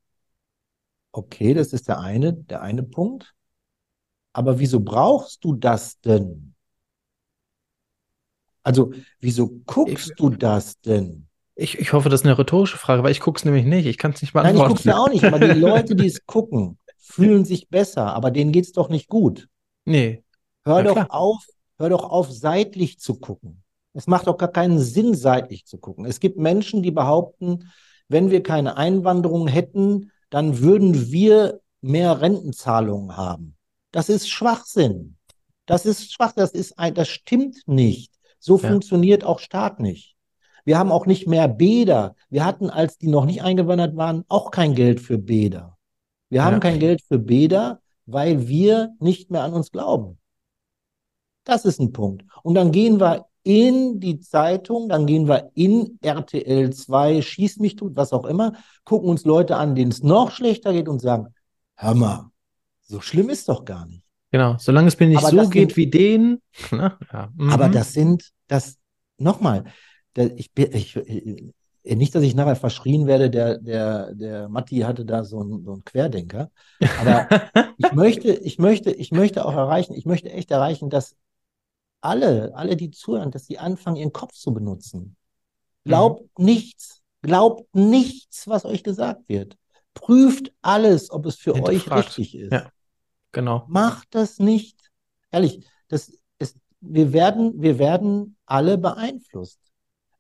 Okay, 1.13 1.55
das 1.55 1.73
ist 1.73 1.89
der 1.89 2.01
eine, 2.01 2.33
der 2.35 2.63
eine 2.63 2.83
Punkt. 2.83 3.35
Aber 4.33 4.59
wieso 4.59 4.81
brauchst 4.81 5.45
du 5.45 5.55
das 5.55 6.01
denn? 6.01 6.55
Also, 8.63 8.93
wieso 9.21 9.49
guckst 9.67 10.19
du 10.19 10.31
das 10.31 10.81
denn? 10.81 11.29
Ich, 11.55 11.79
ich 11.79 11.93
hoffe, 11.93 12.09
das 12.09 12.21
ist 12.23 12.27
eine 12.27 12.39
rhetorische 12.39 12.79
Frage, 12.79 13.03
weil 13.03 13.13
ich 13.13 13.21
gucke 13.21 13.39
es 13.39 13.45
nämlich 13.45 13.65
nicht. 13.65 13.87
Ich 13.87 13.99
kann 13.99 14.13
es 14.13 14.23
nicht 14.23 14.33
Nein, 14.41 14.57
ich 14.57 14.65
beantworten. 14.65 14.65
gucke 14.65 14.81
es 14.81 14.85
ja 14.85 14.99
auch 14.99 15.09
nicht, 15.09 15.25
aber 15.25 15.39
die 15.39 15.53
Leute, 15.53 15.95
die 15.95 16.07
es 16.07 16.25
gucken, 16.27 16.79
fühlen 16.99 17.45
sich 17.45 17.69
besser, 17.69 18.13
aber 18.15 18.31
denen 18.31 18.53
geht 18.53 18.65
es 18.67 18.73
doch 18.73 18.89
nicht 18.89 19.09
gut. 19.09 19.49
Nee. 19.85 20.25
Hör 20.65 20.83
Ja, 20.83 20.83
doch 20.83 20.95
klar. 20.95 21.11
auf, 21.11 21.45
hör 21.79 21.91
doch 21.91 22.05
auf, 22.05 22.31
seitlich 22.33 22.99
zu 22.99 23.15
gucken. 23.19 23.63
Es 23.93 24.07
macht 24.07 24.27
doch 24.27 24.39
gar 24.39 24.51
keinen 24.51 24.79
Sinn, 24.79 25.15
seitlich 25.15 25.67
zu 25.67 25.79
gucken. 25.79 26.05
Es 26.05 26.21
gibt 26.21 26.39
Menschen, 26.39 26.83
die 26.83 26.91
behaupten, 26.93 27.71
wenn 28.09 28.31
wir 28.31 28.43
keine 28.43 28.77
Einwanderung 28.77 29.47
hätten, 29.49 30.11
dann 30.31 30.61
würden 30.61 31.11
wir 31.11 31.61
mehr 31.81 32.21
Rentenzahlungen 32.21 33.17
haben. 33.17 33.57
Das 33.91 34.09
ist 34.09 34.29
Schwachsinn. 34.29 35.17
Das 35.67 35.87
ist 35.87 36.13
schwach, 36.13 36.33
das 36.33 36.51
ist 36.51 36.79
ein, 36.79 36.95
das 36.95 37.09
stimmt 37.09 37.59
nicht. 37.67 38.13
So 38.39 38.59
Ja. 38.59 38.69
funktioniert 38.69 39.25
auch 39.25 39.39
Staat 39.39 39.81
nicht. 39.81 40.17
Wir 40.65 40.79
haben 40.79 40.93
auch 40.93 41.07
nicht 41.07 41.27
mehr 41.27 41.49
Bäder. 41.49 42.15
Wir 42.29 42.45
hatten, 42.45 42.71
als 42.71 42.99
die 42.99 43.09
noch 43.09 43.25
nicht 43.25 43.43
eingewandert 43.43 43.97
waren, 43.97 44.25
auch 44.29 44.51
kein 44.51 44.75
Geld 44.75 45.01
für 45.01 45.19
Bäder. 45.19 45.77
Wir 46.29 46.45
haben 46.45 46.55
Ja. 46.55 46.61
kein 46.61 46.79
Geld 46.81 47.03
für 47.03 47.19
Bäder, 47.19 47.81
weil 48.07 48.47
wir 48.49 48.95
nicht 48.99 49.31
mehr 49.31 49.43
an 49.43 49.53
uns 49.53 49.71
glauben. 49.71 50.19
Das 51.45 51.65
ist 51.65 51.81
ein 51.81 51.93
Punkt. 51.93 52.25
Und 52.43 52.55
dann 52.55 52.73
gehen 52.73 53.01
wir 53.01 53.27
in 53.43 54.01
die 54.01 54.21
Zeitung, 54.21 54.89
dann 54.89 55.07
gehen 55.07 55.29
wir 55.29 55.51
in 55.55 55.99
RTL 56.03 56.71
2, 56.73 57.23
schieß 57.23 57.59
mich 57.59 57.77
tut, 57.77 57.97
was 57.97 58.13
auch 58.13 58.27
immer, 58.27 58.53
gucken 58.85 59.09
uns 59.09 59.25
Leute 59.25 59.57
an, 59.57 59.75
denen 59.75 59.91
es 59.91 60.03
noch 60.03 60.31
schlechter 60.31 60.73
geht 60.73 60.89
und 60.89 61.01
sagen, 61.01 61.29
hör 61.77 61.95
mal, 61.95 62.31
so 62.83 63.01
schlimm 63.01 63.31
ist 63.31 63.49
doch 63.49 63.65
gar 63.65 63.87
nicht. 63.87 64.05
Genau, 64.31 64.57
solange 64.59 64.89
es 64.89 64.99
mir 64.99 65.09
nicht 65.09 65.19
Aber 65.19 65.31
so 65.31 65.49
geht 65.49 65.71
sind- 65.71 65.77
wie 65.77 65.87
denen. 65.91 66.43
Ne? 66.71 66.97
Ja. 67.13 67.33
Aber 67.51 67.69
mhm. 67.69 67.73
das 67.73 67.93
sind, 67.93 68.31
das, 68.47 68.77
nochmal, 69.19 69.65
ich, 70.17 70.51
ich, 70.57 70.97
äh, 70.97 71.53
nicht, 71.85 72.15
dass 72.15 72.23
ich 72.23 72.35
nachher 72.35 72.57
verschrien 72.57 73.07
werde, 73.07 73.31
der, 73.31 73.59
der, 73.59 74.15
der 74.15 74.49
Matti 74.49 74.81
hatte 74.81 75.05
da 75.05 75.25
so 75.25 75.41
einen, 75.41 75.65
so 75.65 75.73
einen 75.73 75.85
Querdenker. 75.85 76.51
Aber 77.01 77.27
ich 77.79 77.93
möchte, 77.93 78.33
ich 78.33 78.59
möchte, 78.59 78.91
ich 78.91 79.13
möchte 79.13 79.45
auch 79.45 79.55
erreichen, 79.55 79.95
ich 79.95 80.05
möchte 80.05 80.31
echt 80.31 80.51
erreichen, 80.51 80.91
dass 80.91 81.17
alle, 82.01 82.53
alle, 82.55 82.77
die 82.77 82.91
zuhören, 82.91 83.31
dass 83.31 83.47
sie 83.47 83.59
anfangen, 83.59 83.97
ihren 83.97 84.13
Kopf 84.13 84.33
zu 84.33 84.53
benutzen. 84.53 85.17
Glaubt 85.85 86.39
nichts, 86.39 87.03
glaubt 87.23 87.75
nichts, 87.75 88.47
was 88.49 88.65
euch 88.65 88.83
gesagt 88.83 89.29
wird. 89.29 89.57
Prüft 89.95 90.53
alles, 90.63 91.11
ob 91.11 91.27
es 91.27 91.37
für 91.37 91.55
euch 91.55 91.91
richtig 91.91 92.35
ist. 92.37 92.53
Ja. 92.53 92.71
genau. 93.33 93.65
Macht 93.69 94.09
das 94.15 94.39
nicht. 94.39 94.91
Ehrlich, 95.31 95.67
das 95.89 96.13
ist, 96.39 96.57
wir 96.81 97.13
werden, 97.13 97.61
wir 97.61 97.79
werden 97.79 98.37
alle 98.47 98.79
beeinflusst. 98.79 99.59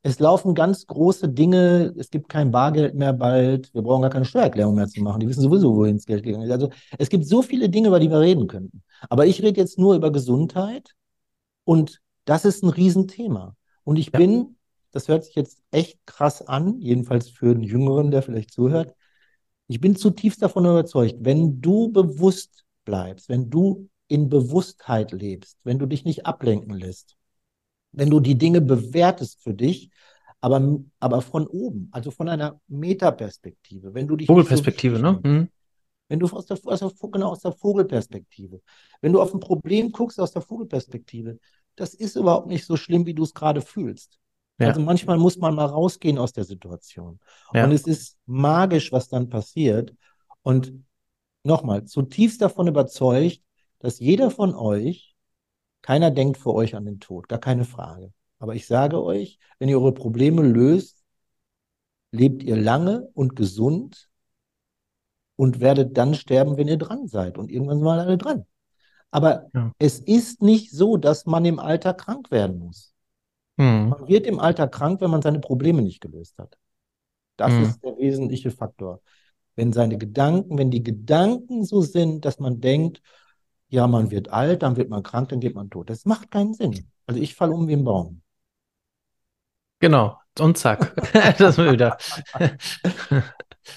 Es 0.03 0.19
laufen 0.19 0.55
ganz 0.55 0.87
große 0.87 1.29
Dinge, 1.29 1.93
es 1.99 2.09
gibt 2.09 2.31
kein 2.31 2.51
Bargeld 2.51 2.95
mehr 2.95 3.13
bald, 3.13 3.73
wir 3.75 3.83
brauchen 3.83 4.01
gar 4.01 4.11
keine 4.11 4.25
Steuererklärung 4.25 4.75
mehr 4.75 4.89
zu 4.89 5.03
machen. 5.03 5.21
Die 5.21 5.29
wissen 5.29 5.43
sowieso, 5.43 5.77
wohin 5.77 5.97
das 5.97 6.07
Geld 6.07 6.25
gegangen 6.25 6.45
ist. 6.45 6.51
Also 6.51 6.71
es 6.97 7.11
gibt 7.11 7.27
so 7.27 7.43
viele 7.43 7.69
Dinge, 7.69 7.89
über 7.89 8.01
die 8.01 8.11
wir 8.11 8.21
reden 8.21 8.47
könnten. 8.47 8.83
Aber 9.11 9.27
ich 9.27 9.43
rede 9.43 9.61
jetzt 9.61 9.79
nur 9.79 9.95
über 9.95 10.11
Gesundheit 10.11 10.95
und 11.71 12.01
das 12.25 12.45
ist 12.45 12.65
ein 12.65 12.71
Riesenthema. 12.71 13.55
Und 13.85 13.95
ich 13.95 14.07
Ja. 14.13 14.19
bin, 14.19 14.57
das 14.91 15.07
hört 15.07 15.25
sich 15.25 15.37
jetzt 15.37 15.63
echt 15.71 16.05
krass 16.05 16.43
an, 16.43 16.81
jedenfalls 16.81 17.29
für 17.29 17.53
einen 17.53 17.63
Jüngeren, 17.63 18.11
der 18.11 18.23
vielleicht 18.23 18.53
zuhört, 18.53 18.93
ich 19.69 19.81
bin 19.81 19.95
zutiefst 19.95 20.43
davon 20.43 20.65
überzeugt, 20.65 21.19
wenn 21.21 21.61
du 21.61 21.93
bewusst 21.93 22.65
bleibst, 22.85 23.29
wenn 23.29 23.51
du 23.51 23.89
in 24.09 24.29
Bewusstheit 24.29 25.13
lebst, 25.13 25.59
wenn 25.63 25.79
du 25.79 25.87
dich 25.87 26.05
nicht 26.05 26.27
ablenken 26.27 26.75
lässt, 26.75 27.15
wenn 27.93 28.11
du 28.11 28.19
die 28.19 28.37
Dinge 28.37 28.61
bewertest 28.61 29.41
für 29.41 29.55
dich, 29.55 29.91
aber, 30.41 30.81
aber 30.99 31.23
von 31.23 31.47
oben, 31.47 31.89
also 31.93 32.11
von 32.11 32.29
einer 32.29 32.61
Metaperspektive, 32.67 33.95
wenn 33.95 34.09
du 34.09 34.17
dich 34.17 34.27
so 34.27 34.33
Vogelperspektive, 34.33 34.97
wichtig 34.97 35.13
ne? 35.13 35.21
Mhm. 35.23 35.49
wenn 36.09 36.19
du 36.19 36.27
aus 36.27 36.47
der, 36.47 36.59
aus 36.65 36.81
der, 36.81 36.91
genau 37.13 37.29
aus 37.29 37.43
der 37.43 37.53
Vogelperspektive, 37.53 38.61
wenn 39.03 39.13
du 39.13 39.23
auf 39.23 39.33
ein 39.33 39.39
Problem 39.39 39.93
guckst 39.93 40.19
aus 40.19 40.33
der 40.33 40.43
Vogelperspektive, 40.43 41.39
das 41.77 41.95
ist 41.95 42.17
überhaupt 42.17 42.47
nicht 42.47 42.67
so 42.67 42.77
schlimm, 42.77 43.07
wie 43.07 43.15
du 43.15 43.23
es 43.23 43.35
gerade 43.35 43.61
fühlst. 43.63 44.19
Ja. 44.59 44.69
Also 44.69 44.81
manchmal 44.81 45.19
muss 45.19 45.39
man 45.39 45.55
mal 45.55 45.67
rausgehen 45.67 46.19
aus 46.19 46.33
der 46.33 46.45
Situation. 46.45 47.19
Ja. 47.55 47.65
Und 47.65 47.73
es 47.73 47.87
ist 47.87 48.19
magisch, 48.27 48.93
was 48.93 49.09
dann 49.09 49.29
passiert. 49.29 49.95
Und 50.43 50.85
nochmal, 51.45 51.85
zutiefst 51.85 52.43
davon 52.43 52.69
überzeugt, 52.69 53.43
dass 53.79 53.99
jeder 53.99 54.31
von 54.31 54.55
euch, 54.55 55.17
keiner 55.83 56.11
denkt 56.11 56.37
für 56.37 56.53
euch 56.53 56.75
an 56.77 56.85
den 56.85 57.01
Tod, 57.01 57.29
gar 57.29 57.39
keine 57.39 57.65
Frage. 57.65 58.13
Aber 58.39 58.55
ich 58.55 58.67
sage 58.67 59.03
euch, 59.03 59.39
wenn 59.59 59.69
ihr 59.69 59.79
eure 59.79 59.93
Probleme 59.93 60.43
löst, 60.43 61.03
lebt 62.13 62.43
ihr 62.43 62.57
lange 62.57 63.09
und 63.15 63.37
gesund 63.37 64.11
und 65.37 65.61
werdet 65.61 65.97
dann 65.97 66.15
sterben, 66.15 66.59
wenn 66.59 66.69
ihr 66.69 66.77
dran 66.77 67.07
seid. 67.07 67.39
Und 67.39 67.51
irgendwann 67.51 67.79
sind 67.79 67.87
wir 67.87 67.93
alle 67.93 68.19
dran. 68.19 68.45
Aber 69.11 69.49
Ja. 69.55 69.73
es 69.79 69.99
ist 69.99 70.43
nicht 70.43 70.71
so, 70.71 70.97
dass 70.97 71.27
man 71.27 71.45
im 71.45 71.59
Alter 71.59 71.95
krank 71.95 72.31
werden 72.31 72.59
muss. 72.59 72.93
Mhm. 73.57 73.91
Man 73.91 74.09
wird 74.09 74.27
im 74.27 74.39
Alter 74.41 74.69
krank, 74.69 75.01
wenn 75.01 75.11
man 75.11 75.23
seine 75.23 75.41
Probleme 75.41 75.83
nicht 75.83 76.01
gelöst 76.01 76.39
hat. 76.39 76.57
Das 77.37 77.53
Mhm. 77.53 77.63
ist 77.65 77.85
der 77.85 77.97
wesentliche 77.99 78.51
Faktor. 78.51 79.01
Wenn 79.57 79.73
seine 79.73 79.99
Gedanken, 79.99 80.59
wenn 80.59 80.71
die 80.71 80.83
Gedanken 80.83 81.65
so 81.65 81.83
sind, 81.83 82.25
dass 82.25 82.39
man 82.39 82.61
denkt, 82.61 83.03
ja, 83.69 83.87
man 83.87 84.11
wird 84.11 84.31
alt, 84.31 84.63
dann 84.63 84.77
wird 84.77 84.91
man 84.91 85.03
krank, 85.03 85.29
dann 85.31 85.41
geht 85.41 85.55
man 85.55 85.71
tot. 85.71 85.91
Das 85.91 86.05
macht 86.05 86.31
keinen 86.31 86.55
Sinn. 86.55 86.89
Also 87.07 87.21
ich 87.21 87.35
falle 87.35 87.53
um 87.55 87.69
wie 87.69 87.75
ein 87.75 87.85
Baum. 87.85 88.23
Genau. 89.81 90.19
Und 90.39 90.59
zack. 90.59 90.95
das 91.39 91.57
sind 91.57 91.65
wir 91.67 91.73
wieder. 91.73 91.97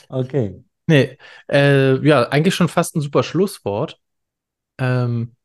Okay. 0.10 0.64
Nee, 0.88 1.18
äh, 1.50 1.96
ja, 2.06 2.28
eigentlich 2.30 2.56
schon 2.56 2.68
fast 2.68 2.96
ein 2.96 3.02
super 3.02 3.24
Schlusswort. 3.24 4.00
Ähm, 4.78 5.36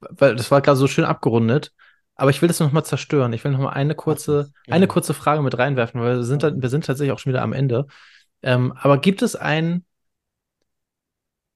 weil 0.00 0.36
das 0.36 0.50
war 0.50 0.60
gerade 0.60 0.76
so 0.76 0.86
schön 0.86 1.04
abgerundet. 1.04 1.72
Aber 2.14 2.30
ich 2.30 2.40
will 2.40 2.48
das 2.48 2.60
nochmal 2.60 2.84
zerstören. 2.84 3.32
Ich 3.32 3.44
will 3.44 3.52
nochmal 3.52 3.74
eine 3.74 3.94
kurze, 3.94 4.50
gerne. 4.64 4.76
eine 4.76 4.86
kurze 4.86 5.14
Frage 5.14 5.42
mit 5.42 5.56
reinwerfen, 5.58 6.00
weil 6.00 6.16
wir 6.16 6.24
sind, 6.24 6.42
wir 6.42 6.68
sind 6.68 6.86
tatsächlich 6.86 7.12
auch 7.12 7.18
schon 7.18 7.32
wieder 7.32 7.42
am 7.42 7.52
Ende. 7.52 7.86
Ähm, 8.42 8.72
aber 8.72 8.98
gibt 8.98 9.22
es 9.22 9.36
ein, 9.36 9.84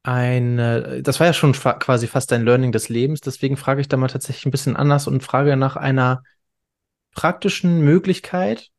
ein, 0.02 0.58
äh, 0.58 1.02
das 1.02 1.20
war 1.20 1.26
ja 1.26 1.32
schon 1.32 1.54
fa 1.54 1.74
quasi 1.74 2.06
fast 2.06 2.32
ein 2.32 2.44
Learning 2.44 2.72
des 2.72 2.88
Lebens, 2.88 3.20
deswegen 3.20 3.56
frage 3.56 3.80
ich 3.80 3.88
da 3.88 3.96
mal 3.96 4.08
tatsächlich 4.08 4.46
ein 4.46 4.50
bisschen 4.50 4.76
anders 4.76 5.06
und 5.06 5.22
frage 5.22 5.56
nach 5.56 5.76
einer 5.76 6.22
praktischen 7.14 7.80
Möglichkeit, 7.80 8.70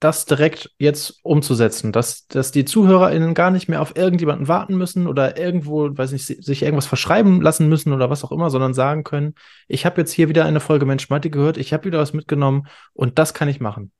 das 0.00 0.24
direkt 0.24 0.70
jetzt 0.78 1.20
umzusetzen, 1.22 1.92
dass, 1.92 2.26
dass 2.26 2.52
die 2.52 2.64
ZuhörerInnen 2.64 3.34
gar 3.34 3.50
nicht 3.50 3.68
mehr 3.68 3.82
auf 3.82 3.96
irgendjemanden 3.96 4.48
warten 4.48 4.76
müssen 4.76 5.06
oder 5.06 5.36
irgendwo, 5.38 5.96
weiß 5.96 6.12
nicht, 6.12 6.24
si- 6.26 6.40
sich 6.42 6.62
irgendwas 6.62 6.86
verschreiben 6.86 7.40
lassen 7.42 7.68
müssen 7.68 7.92
oder 7.92 8.10
was 8.10 8.24
auch 8.24 8.32
immer, 8.32 8.50
sondern 8.50 8.74
sagen 8.74 9.04
können, 9.04 9.34
ich 9.68 9.84
habe 9.86 10.00
jetzt 10.00 10.12
hier 10.12 10.28
wieder 10.28 10.46
eine 10.46 10.60
Folge 10.60 10.86
Mensch 10.86 11.10
Matti 11.10 11.30
gehört, 11.30 11.58
ich 11.58 11.72
habe 11.72 11.84
wieder 11.84 11.98
was 11.98 12.12
mitgenommen 12.14 12.66
und 12.94 13.18
das 13.18 13.34
kann 13.34 13.48
ich 13.48 13.60
machen. 13.60 13.92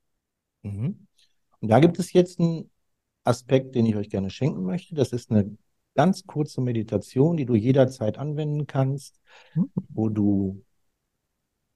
Mhm. 0.63 1.07
Und 1.61 1.69
da 1.69 1.81
gibt 1.81 1.99
es 1.99 2.13
jetzt 2.13 2.41
einen 2.41 2.71
Aspekt, 3.25 3.75
den 3.75 3.87
ich 3.87 3.97
euch 3.97 4.11
gerne 4.11 4.31
schenken 4.31 4.63
möchte. 4.65 4.95
Das 4.95 5.13
ist 5.13 5.31
eine 5.31 5.57
ganz 5.95 6.25
kurze 6.27 6.61
Meditation, 6.63 7.37
die 7.37 7.45
du 7.47 7.55
jederzeit 7.55 8.19
anwenden 8.19 8.67
kannst, 8.67 9.21
Mhm. 9.55 9.71
wo 9.91 10.09
du 10.09 10.65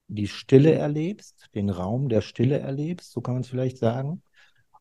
die 0.09 0.29
Stille 0.29 0.73
erlebst, 0.73 1.49
den 1.55 1.71
Raum 1.71 2.09
der 2.09 2.21
Stille 2.21 2.59
erlebst, 2.59 3.13
so 3.13 3.21
kann 3.21 3.35
man 3.35 3.43
es 3.43 3.49
vielleicht 3.49 3.79
sagen. 3.79 4.23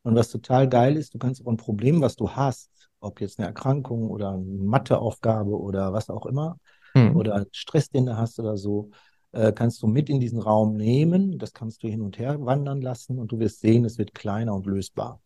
Und 0.04 0.16
was 0.16 0.30
total 0.30 0.68
geil 0.68 0.98
ist, 0.98 1.14
du 1.14 1.18
kannst 1.18 1.42
auch 1.46 1.50
ein 1.52 1.58
Problem, 1.58 2.02
was 2.02 2.16
du 2.16 2.30
hast, 2.30 2.70
ob 3.00 3.22
jetzt 3.22 3.40
eine 3.40 3.48
Erkrankung 3.48 4.10
oder 4.10 4.32
eine 4.32 4.44
Matheaufgabe 4.44 5.58
oder 5.58 5.94
was 5.94 6.10
auch 6.10 6.26
immer, 6.26 6.58
Hm. 6.96 7.16
oder 7.16 7.46
Stress, 7.52 7.90
den 7.90 8.06
du 8.06 8.18
hast 8.18 8.40
oder 8.40 8.56
so, 8.56 8.92
äh, 9.32 9.52
kannst 9.52 9.82
du 9.82 9.88
mit 9.88 10.10
in 10.10 10.20
diesen 10.20 10.40
Raum 10.40 10.76
nehmen. 10.76 11.40
Das 11.40 11.54
kannst 11.54 11.82
du 11.84 11.88
hin 11.88 12.02
und 12.02 12.20
her 12.20 12.38
wandern 12.46 12.82
lassen 12.82 13.18
und 13.18 13.32
du 13.32 13.40
wirst 13.40 13.62
sehen, 13.62 13.84
es 13.86 13.98
wird 13.98 14.14
kleiner 14.14 14.54
und 14.54 14.68
lösbar. 14.68 15.20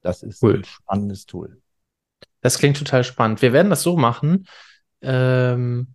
Das 0.00 0.22
ist 0.22 0.42
Cool. 0.42 0.58
ein 0.58 0.64
spannendes 0.64 1.26
Tool. 1.26 1.60
Das 2.40 2.58
klingt 2.58 2.76
total 2.76 3.02
spannend. 3.02 3.42
Wir 3.42 3.52
werden 3.52 3.68
das 3.70 3.82
so 3.82 3.96
machen. 3.96 4.46
Ähm, 5.02 5.94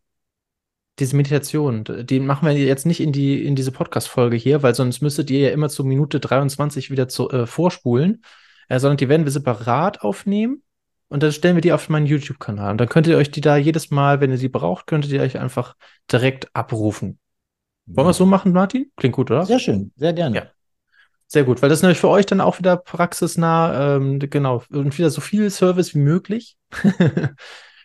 diese 0.99 1.15
Meditation, 1.15 1.83
die 1.85 2.19
machen 2.19 2.47
wir 2.47 2.55
jetzt 2.55 2.85
nicht 2.85 2.99
in 2.99 3.11
die, 3.11 3.43
in 3.45 3.55
diese 3.55 3.71
Podcast-Folge 3.71 4.35
hier, 4.35 4.61
weil 4.61 4.75
sonst 4.75 5.01
müsstet 5.01 5.31
ihr 5.31 5.39
ja 5.39 5.49
immer 5.49 5.69
zur 5.69 5.85
Minute 5.85 6.19
23 6.19 6.91
wieder 6.91 7.07
zu, 7.07 7.29
äh, 7.31 7.47
vorspulen, 7.47 8.23
äh, 8.69 8.79
sondern 8.79 8.97
die 8.97 9.09
werden 9.09 9.25
wir 9.25 9.31
separat 9.31 10.01
aufnehmen 10.01 10.61
und 11.07 11.23
dann 11.23 11.31
stellen 11.31 11.55
wir 11.55 11.61
die 11.61 11.73
auf 11.73 11.89
meinen 11.89 12.05
YouTube-Kanal. 12.05 12.71
Und 12.71 12.77
dann 12.77 12.89
könnt 12.89 13.07
ihr 13.07 13.17
euch 13.17 13.31
die 13.31 13.41
da 13.41 13.57
jedes 13.57 13.89
Mal, 13.89 14.21
wenn 14.21 14.31
ihr 14.31 14.37
sie 14.37 14.49
braucht, 14.49 14.85
könntet 14.85 15.11
ihr 15.11 15.21
euch 15.21 15.39
einfach 15.39 15.75
direkt 16.11 16.55
abrufen. 16.55 17.19
Wollen 17.85 18.07
wir 18.07 18.11
es 18.11 18.17
so 18.17 18.25
machen, 18.25 18.53
Martin? 18.53 18.91
Klingt 18.95 19.15
gut, 19.15 19.31
oder? 19.31 19.45
Sehr 19.45 19.59
schön, 19.59 19.91
sehr 19.95 20.13
gerne. 20.13 20.35
Ja. 20.35 20.43
Sehr 21.27 21.43
gut, 21.43 21.63
weil 21.63 21.69
das 21.69 21.79
ist 21.79 21.83
nämlich 21.83 21.99
für 21.99 22.09
euch 22.09 22.27
dann 22.27 22.41
auch 22.41 22.59
wieder 22.59 22.77
praxisnah, 22.77 23.95
ähm, 23.95 24.19
genau, 24.19 24.63
und 24.69 24.95
wieder 24.97 25.09
so 25.09 25.19
viel 25.19 25.49
Service 25.49 25.95
wie 25.95 25.99
möglich. 25.99 26.57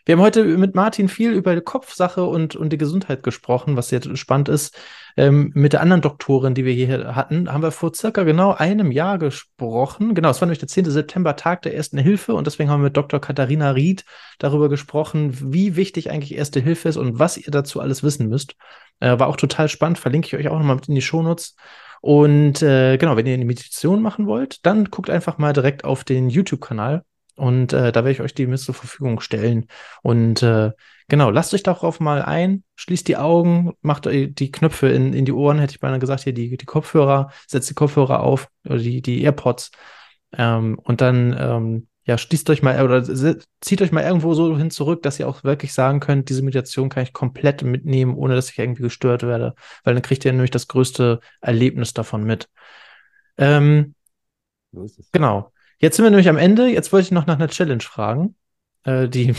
Wir 0.09 0.16
haben 0.16 0.23
heute 0.23 0.42
mit 0.42 0.75
Martin 0.75 1.11
viel 1.11 1.33
über 1.33 1.55
die 1.55 1.61
Kopfsache 1.61 2.25
und, 2.25 2.57
und 2.57 2.71
die 2.71 2.79
Gesundheit 2.79 3.23
gesprochen, 3.23 3.77
was 3.77 3.90
jetzt 3.90 4.16
spannend 4.16 4.49
ist. 4.49 4.75
Ähm, 5.18 5.51
mit 5.53 5.75
der 5.75 5.83
anderen 5.83 6.01
Doktorin, 6.01 6.55
die 6.55 6.64
wir 6.64 6.73
hier 6.73 7.14
hatten, 7.14 7.53
haben 7.53 7.62
wir 7.62 7.73
vor 7.73 7.92
circa 7.94 8.23
genau 8.23 8.55
einem 8.55 8.90
Jahr 8.90 9.18
gesprochen. 9.18 10.14
Genau, 10.14 10.31
es 10.31 10.40
war 10.40 10.47
nämlich 10.47 10.61
der 10.61 10.68
10. 10.68 10.87
September, 10.87 11.37
Tag 11.37 11.61
der 11.61 11.75
Ersten 11.75 11.99
Hilfe. 11.99 12.33
Und 12.33 12.47
deswegen 12.47 12.71
haben 12.71 12.81
wir 12.81 12.85
mit 12.85 12.97
Dr. 12.97 13.21
Katharina 13.21 13.73
Ried 13.73 14.07
darüber 14.38 14.71
gesprochen, 14.71 15.53
wie 15.53 15.77
wichtig 15.77 16.11
eigentlich 16.11 16.35
Erste 16.35 16.61
Hilfe 16.61 16.88
ist 16.88 16.97
und 16.97 17.18
was 17.18 17.37
ihr 17.37 17.51
dazu 17.51 17.79
alles 17.79 18.03
wissen 18.03 18.31
müsst. 18.31 18.57
Äh, 19.01 19.18
war 19.18 19.27
auch 19.27 19.37
total 19.37 19.68
spannend, 19.68 19.99
verlinke 19.99 20.29
ich 20.29 20.37
euch 20.37 20.49
auch 20.49 20.59
nochmal 20.59 20.77
mit 20.77 20.88
in 20.88 20.94
die 20.94 21.03
Shownotes. 21.03 21.55
Und 22.01 22.62
äh, 22.62 22.97
genau, 22.97 23.18
wenn 23.18 23.27
ihr 23.27 23.35
eine 23.35 23.44
Meditation 23.44 24.01
machen 24.01 24.27
wollt, 24.27 24.64
dann 24.64 24.87
guckt 24.87 25.11
einfach 25.11 25.37
mal 25.37 25.53
direkt 25.53 25.85
auf 25.85 26.03
den 26.03 26.31
YouTube-Kanal 26.31 27.05
und 27.38 27.72
äh, 27.72 27.92
da 27.92 28.01
werde 28.01 28.11
ich 28.11 28.20
euch 28.20 28.35
die 28.35 28.46
mit 28.46 28.59
zur 28.59 28.74
Verfügung 28.74 29.20
stellen. 29.20 29.68
Und 30.03 30.42
äh, 30.42 30.72
genau, 31.09 31.31
lasst 31.31 31.55
euch 31.55 31.62
darauf 31.62 32.01
mal 32.01 32.22
ein, 32.22 32.64
schließt 32.74 33.07
die 33.07 33.16
Augen, 33.16 33.72
macht 33.81 34.07
die 34.07 34.53
Knöpfe 34.53 34.88
in, 34.88 35.14
in 35.14 35.24
die 35.24 35.33
Ohren, 35.33 35.59
hätte 35.59 35.72
ich 35.72 35.81
beinahe 35.81 36.01
gesagt, 36.01 36.24
hier 36.24 36.35
die, 36.35 36.57
die 36.57 36.66
Kopfhörer, 36.66 37.31
setzt 37.46 37.70
die 37.70 37.74
Kopfhörer 37.74 38.20
auf 38.20 38.48
oder 38.66 38.79
die, 38.79 39.03
die 39.03 39.22
AirPods. 39.22 39.70
Ähm, 40.33 40.79
und 40.83 41.01
dann, 41.01 41.37
ähm, 41.38 41.88
ja, 42.05 42.18
schließt 42.18 42.48
euch 42.51 42.62
mal 42.62 42.83
oder 42.83 43.05
zieht 43.61 43.83
euch 43.83 43.92
mal 43.92 44.03
irgendwo 44.03 44.35
so 44.35 44.57
hin 44.57 44.70
zurück, 44.70 45.03
dass 45.03 45.20
ihr 45.20 45.29
auch 45.29 45.44
wirklich 45.44 45.74
sagen 45.74 46.01
könnt, 46.01 46.31
diese 46.31 46.42
Meditation 46.42 46.88
kann 46.88 47.03
ich 47.03 47.12
komplett 47.12 47.62
mitnehmen, 47.62 48.14
ohne 48.16 48.35
dass 48.35 48.51
ich 48.51 48.59
irgendwie 48.59 48.83
gestört 48.83 49.22
werde, 49.22 49.55
weil 49.85 49.94
dann 49.94 50.03
kriegt 50.03 50.24
ihr 50.24 50.33
nämlich 50.33 50.51
das 50.51 50.68
größte 50.68 51.20
Erlebnis 51.40 51.92
davon 51.92 52.24
mit. 52.24 52.48
Ähm, 53.37 53.94
so 54.72 54.85
ist 54.85 54.98
es. 54.98 55.11
Genau. 55.12 55.53
Jetzt 55.79 55.97
sind 55.97 56.05
wir 56.05 56.11
nämlich 56.11 56.29
am 56.29 56.38
Ende. 56.38 56.67
Jetzt 56.69 56.93
wollte 56.93 57.05
ich 57.07 57.11
noch 57.12 57.27
nach 57.27 57.37
einer 57.37 57.49
Challenge 57.49 57.83
fragen, 57.83 58.37
äh, 58.85 59.09
die, 59.09 59.35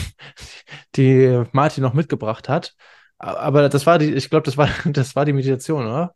die 0.95 1.43
Martin 1.51 1.83
noch 1.83 1.93
mitgebracht 1.93 2.49
hat. 2.49 2.75
Aber 3.17 3.67
das 3.69 3.85
war 3.85 3.99
die, 3.99 4.13
ich 4.13 4.29
glaube, 4.29 4.45
das 4.45 4.57
war, 4.57 4.69
das 4.85 5.15
war 5.15 5.25
die 5.25 5.33
Meditation, 5.33 5.85
oder? 5.85 6.15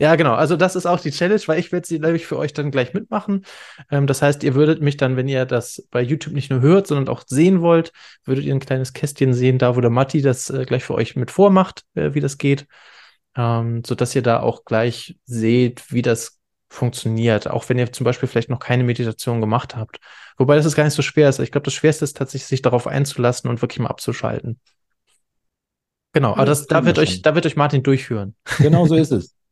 Ja, 0.00 0.16
genau. 0.16 0.34
Also 0.34 0.56
das 0.56 0.74
ist 0.74 0.86
auch 0.86 0.98
die 0.98 1.12
Challenge, 1.12 1.40
weil 1.46 1.60
ich 1.60 1.70
werde 1.70 1.86
sie, 1.86 2.00
glaube 2.00 2.16
ich, 2.16 2.26
für 2.26 2.36
euch 2.36 2.52
dann 2.52 2.72
gleich 2.72 2.94
mitmachen. 2.94 3.44
Ähm, 3.90 4.08
das 4.08 4.22
heißt, 4.22 4.42
ihr 4.42 4.54
würdet 4.56 4.82
mich 4.82 4.96
dann, 4.96 5.16
wenn 5.16 5.28
ihr 5.28 5.46
das 5.46 5.86
bei 5.92 6.02
YouTube 6.02 6.34
nicht 6.34 6.50
nur 6.50 6.60
hört, 6.60 6.88
sondern 6.88 7.08
auch 7.08 7.22
sehen 7.26 7.60
wollt, 7.60 7.92
würdet 8.24 8.44
ihr 8.44 8.52
ein 8.54 8.60
kleines 8.60 8.92
Kästchen 8.92 9.34
sehen, 9.34 9.58
da 9.58 9.76
wo 9.76 9.80
der 9.80 9.90
Matti 9.90 10.20
das 10.20 10.50
äh, 10.50 10.64
gleich 10.64 10.82
für 10.84 10.94
euch 10.94 11.14
mit 11.14 11.30
vormacht, 11.30 11.84
äh, 11.94 12.12
wie 12.14 12.20
das 12.20 12.38
geht. 12.38 12.66
Ähm, 13.36 13.82
sodass 13.84 14.14
ihr 14.16 14.22
da 14.22 14.40
auch 14.40 14.64
gleich 14.64 15.16
seht, 15.26 15.92
wie 15.92 16.02
das 16.02 16.40
funktioniert. 16.74 17.48
Auch 17.48 17.68
wenn 17.68 17.78
ihr 17.78 17.92
zum 17.92 18.04
Beispiel 18.04 18.28
vielleicht 18.28 18.50
noch 18.50 18.58
keine 18.58 18.84
Meditation 18.84 19.40
gemacht 19.40 19.76
habt. 19.76 19.98
Wobei 20.36 20.56
das 20.56 20.66
ist 20.66 20.74
gar 20.74 20.84
nicht 20.84 20.94
so 20.94 21.02
schwer 21.02 21.28
ist. 21.28 21.38
Ich 21.38 21.52
glaube, 21.52 21.64
das 21.64 21.74
Schwerste 21.74 22.04
ist 22.04 22.16
tatsächlich, 22.16 22.46
sich 22.46 22.62
darauf 22.62 22.86
einzulassen 22.86 23.48
und 23.48 23.62
wirklich 23.62 23.78
mal 23.78 23.88
abzuschalten. 23.88 24.60
Genau, 26.12 26.32
aber 26.32 26.44
das, 26.44 26.66
da 26.66 26.86
wird 26.86 26.98
euch, 26.98 27.22
da 27.22 27.34
wird 27.34 27.44
euch 27.44 27.56
Martin 27.56 27.82
durchführen. 27.82 28.36
Genau 28.58 28.86
so 28.86 28.94
ist 28.94 29.12
es. 29.12 29.34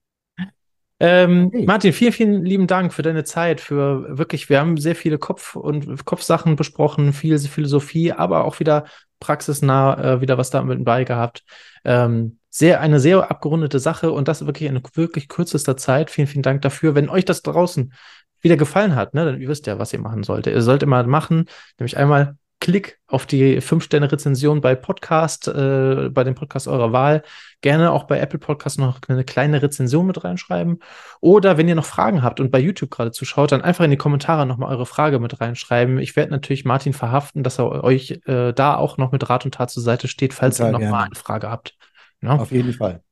Ähm, 1.05 1.49
okay. 1.49 1.65
Martin, 1.67 1.93
vielen, 1.93 2.13
vielen 2.13 2.45
lieben 2.45 2.67
Dank 2.69 2.95
für 2.95 3.03
deine 3.03 3.25
Zeit, 3.25 3.61
für 3.61 4.17
wirklich, 4.19 4.49
wir 4.49 4.61
haben 4.61 4.77
sehr 4.77 4.95
viele 4.95 5.19
Kopf- 5.19 5.57
und 5.57 6.05
Kopfsachen 6.05 6.55
besprochen, 6.55 7.13
viel 7.13 7.41
Philosophie, 7.41 8.13
aber 8.13 8.45
auch 8.45 8.61
wieder 8.61 8.85
praxisnah, 9.19 10.01
äh, 10.01 10.21
wieder 10.21 10.39
was 10.39 10.51
da 10.51 10.63
mit 10.63 10.85
bei 10.85 11.03
gehabt. 11.03 11.43
Ähm, 11.85 12.39
sehr, 12.55 12.83
eine 12.83 13.01
sehr 13.01 13.31
abgerundete 13.31 13.79
Sache 13.81 14.13
und 14.13 14.29
das 14.29 14.45
wirklich 14.45 14.69
in 14.69 14.81
wirklich 14.95 15.29
kürzester 15.29 15.77
Zeit. 15.77 16.11
Vielen, 16.11 16.29
vielen 16.29 16.43
Dank 16.43 16.61
dafür. 16.61 16.95
Wenn 16.95 17.09
euch 17.09 17.25
das 17.25 17.41
draußen 17.43 17.95
wieder 18.43 18.59
gefallen 18.59 18.95
hat, 18.95 19.15
ne, 19.15 19.25
dann 19.25 19.41
ihr 19.41 19.49
wisst 19.49 19.67
ja, 19.67 19.79
was 19.79 19.93
ihr 19.93 20.01
machen 20.01 20.23
sollt. 20.23 20.47
Ihr 20.47 20.61
sollt 20.61 20.83
immer 20.83 21.03
machen, 21.05 21.47
nämlich 21.79 21.97
einmal 21.97 22.37
Klick 22.61 23.01
auf 23.07 23.25
die 23.27 23.61
5-Sterne-Rezension 23.61 24.61
bei 24.61 24.75
Podcast, 24.75 25.49
äh, 25.49 26.11
bei 26.11 26.25
dem 26.25 26.35
Podcast 26.35 26.69
eurer 26.69 26.93
Wahl. 26.93 27.23
Gerne 27.63 27.91
auch 27.91 28.05
bei 28.05 28.21
Apple 28.21 28.39
Podcast 28.39 28.79
noch 28.79 29.01
eine 29.09 29.25
kleine 29.25 29.63
Rezension 29.63 30.07
mit 30.07 30.23
reinschreiben. 30.23 30.79
Oder 31.21 31.57
wenn 31.57 31.69
ihr 31.69 31.75
noch 31.75 31.87
Fragen 31.87 32.23
habt 32.23 32.39
und 32.39 32.51
bei 32.53 32.61
YouTube 32.61 32.91
gerade 32.91 33.13
zuschaut, 33.13 33.51
dann 33.51 33.63
einfach 33.63 33.85
in 33.85 33.91
die 33.91 33.97
Kommentare 33.97 34.47
nochmal 34.47 34.71
eure 34.71 34.87
Frage 34.87 35.19
mit 35.19 35.41
reinschreiben. 35.41 35.99
Ich 35.99 36.15
werde 36.15 36.31
natürlich 36.31 36.65
Martin 36.65 36.93
verhaften, 36.93 37.43
dass 37.43 37.59
er 37.59 37.83
euch 37.83 38.21
äh, 38.27 38.53
da 38.53 38.77
auch 38.77 38.99
noch 38.99 39.11
mit 39.11 39.29
Rat 39.29 39.45
und 39.47 39.55
Tat 39.55 39.71
zur 39.71 39.83
Seite 39.83 40.07
steht, 40.07 40.35
falls 40.35 40.59
Total 40.59 40.73
ihr 40.73 40.79
nochmal 40.79 41.07
eine 41.07 41.17
Frage 41.17 41.51
habt. 41.51 41.75
Ja? 42.23 42.37
Auf 42.37 42.53
jeden 42.53 42.73
Fall. 42.73 43.03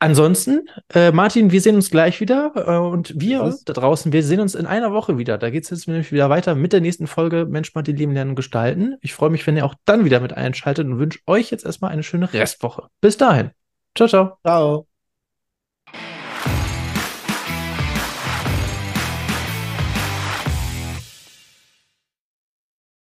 Ansonsten, 0.00 0.68
äh, 0.94 1.10
Martin, 1.10 1.50
wir 1.50 1.60
sehen 1.60 1.74
uns 1.74 1.90
gleich 1.90 2.20
wieder 2.20 2.52
äh, 2.54 2.78
und 2.78 3.20
wir 3.20 3.40
Was? 3.40 3.64
da 3.64 3.72
draußen, 3.72 4.12
wir 4.12 4.22
sehen 4.22 4.38
uns 4.38 4.54
in 4.54 4.64
einer 4.64 4.92
Woche 4.92 5.18
wieder. 5.18 5.38
Da 5.38 5.50
geht 5.50 5.64
es 5.64 5.70
jetzt 5.70 5.88
nämlich 5.88 6.12
wieder 6.12 6.30
weiter 6.30 6.54
mit 6.54 6.72
der 6.72 6.80
nächsten 6.80 7.08
Folge 7.08 7.46
Mensch, 7.46 7.74
Martin, 7.74 7.96
Leben, 7.96 8.12
Lernen, 8.12 8.36
Gestalten. 8.36 8.96
Ich 9.00 9.12
freue 9.12 9.30
mich, 9.30 9.44
wenn 9.46 9.56
ihr 9.56 9.66
auch 9.66 9.74
dann 9.86 10.04
wieder 10.04 10.20
mit 10.20 10.32
einschaltet 10.32 10.86
und 10.86 11.00
wünsche 11.00 11.18
euch 11.26 11.50
jetzt 11.50 11.64
erstmal 11.64 11.90
eine 11.90 12.04
schöne 12.04 12.32
Restwoche. 12.32 12.86
Bis 13.00 13.16
dahin. 13.16 13.50
Ciao, 13.96 14.08
ciao. 14.08 14.38
Ciao. 14.44 14.87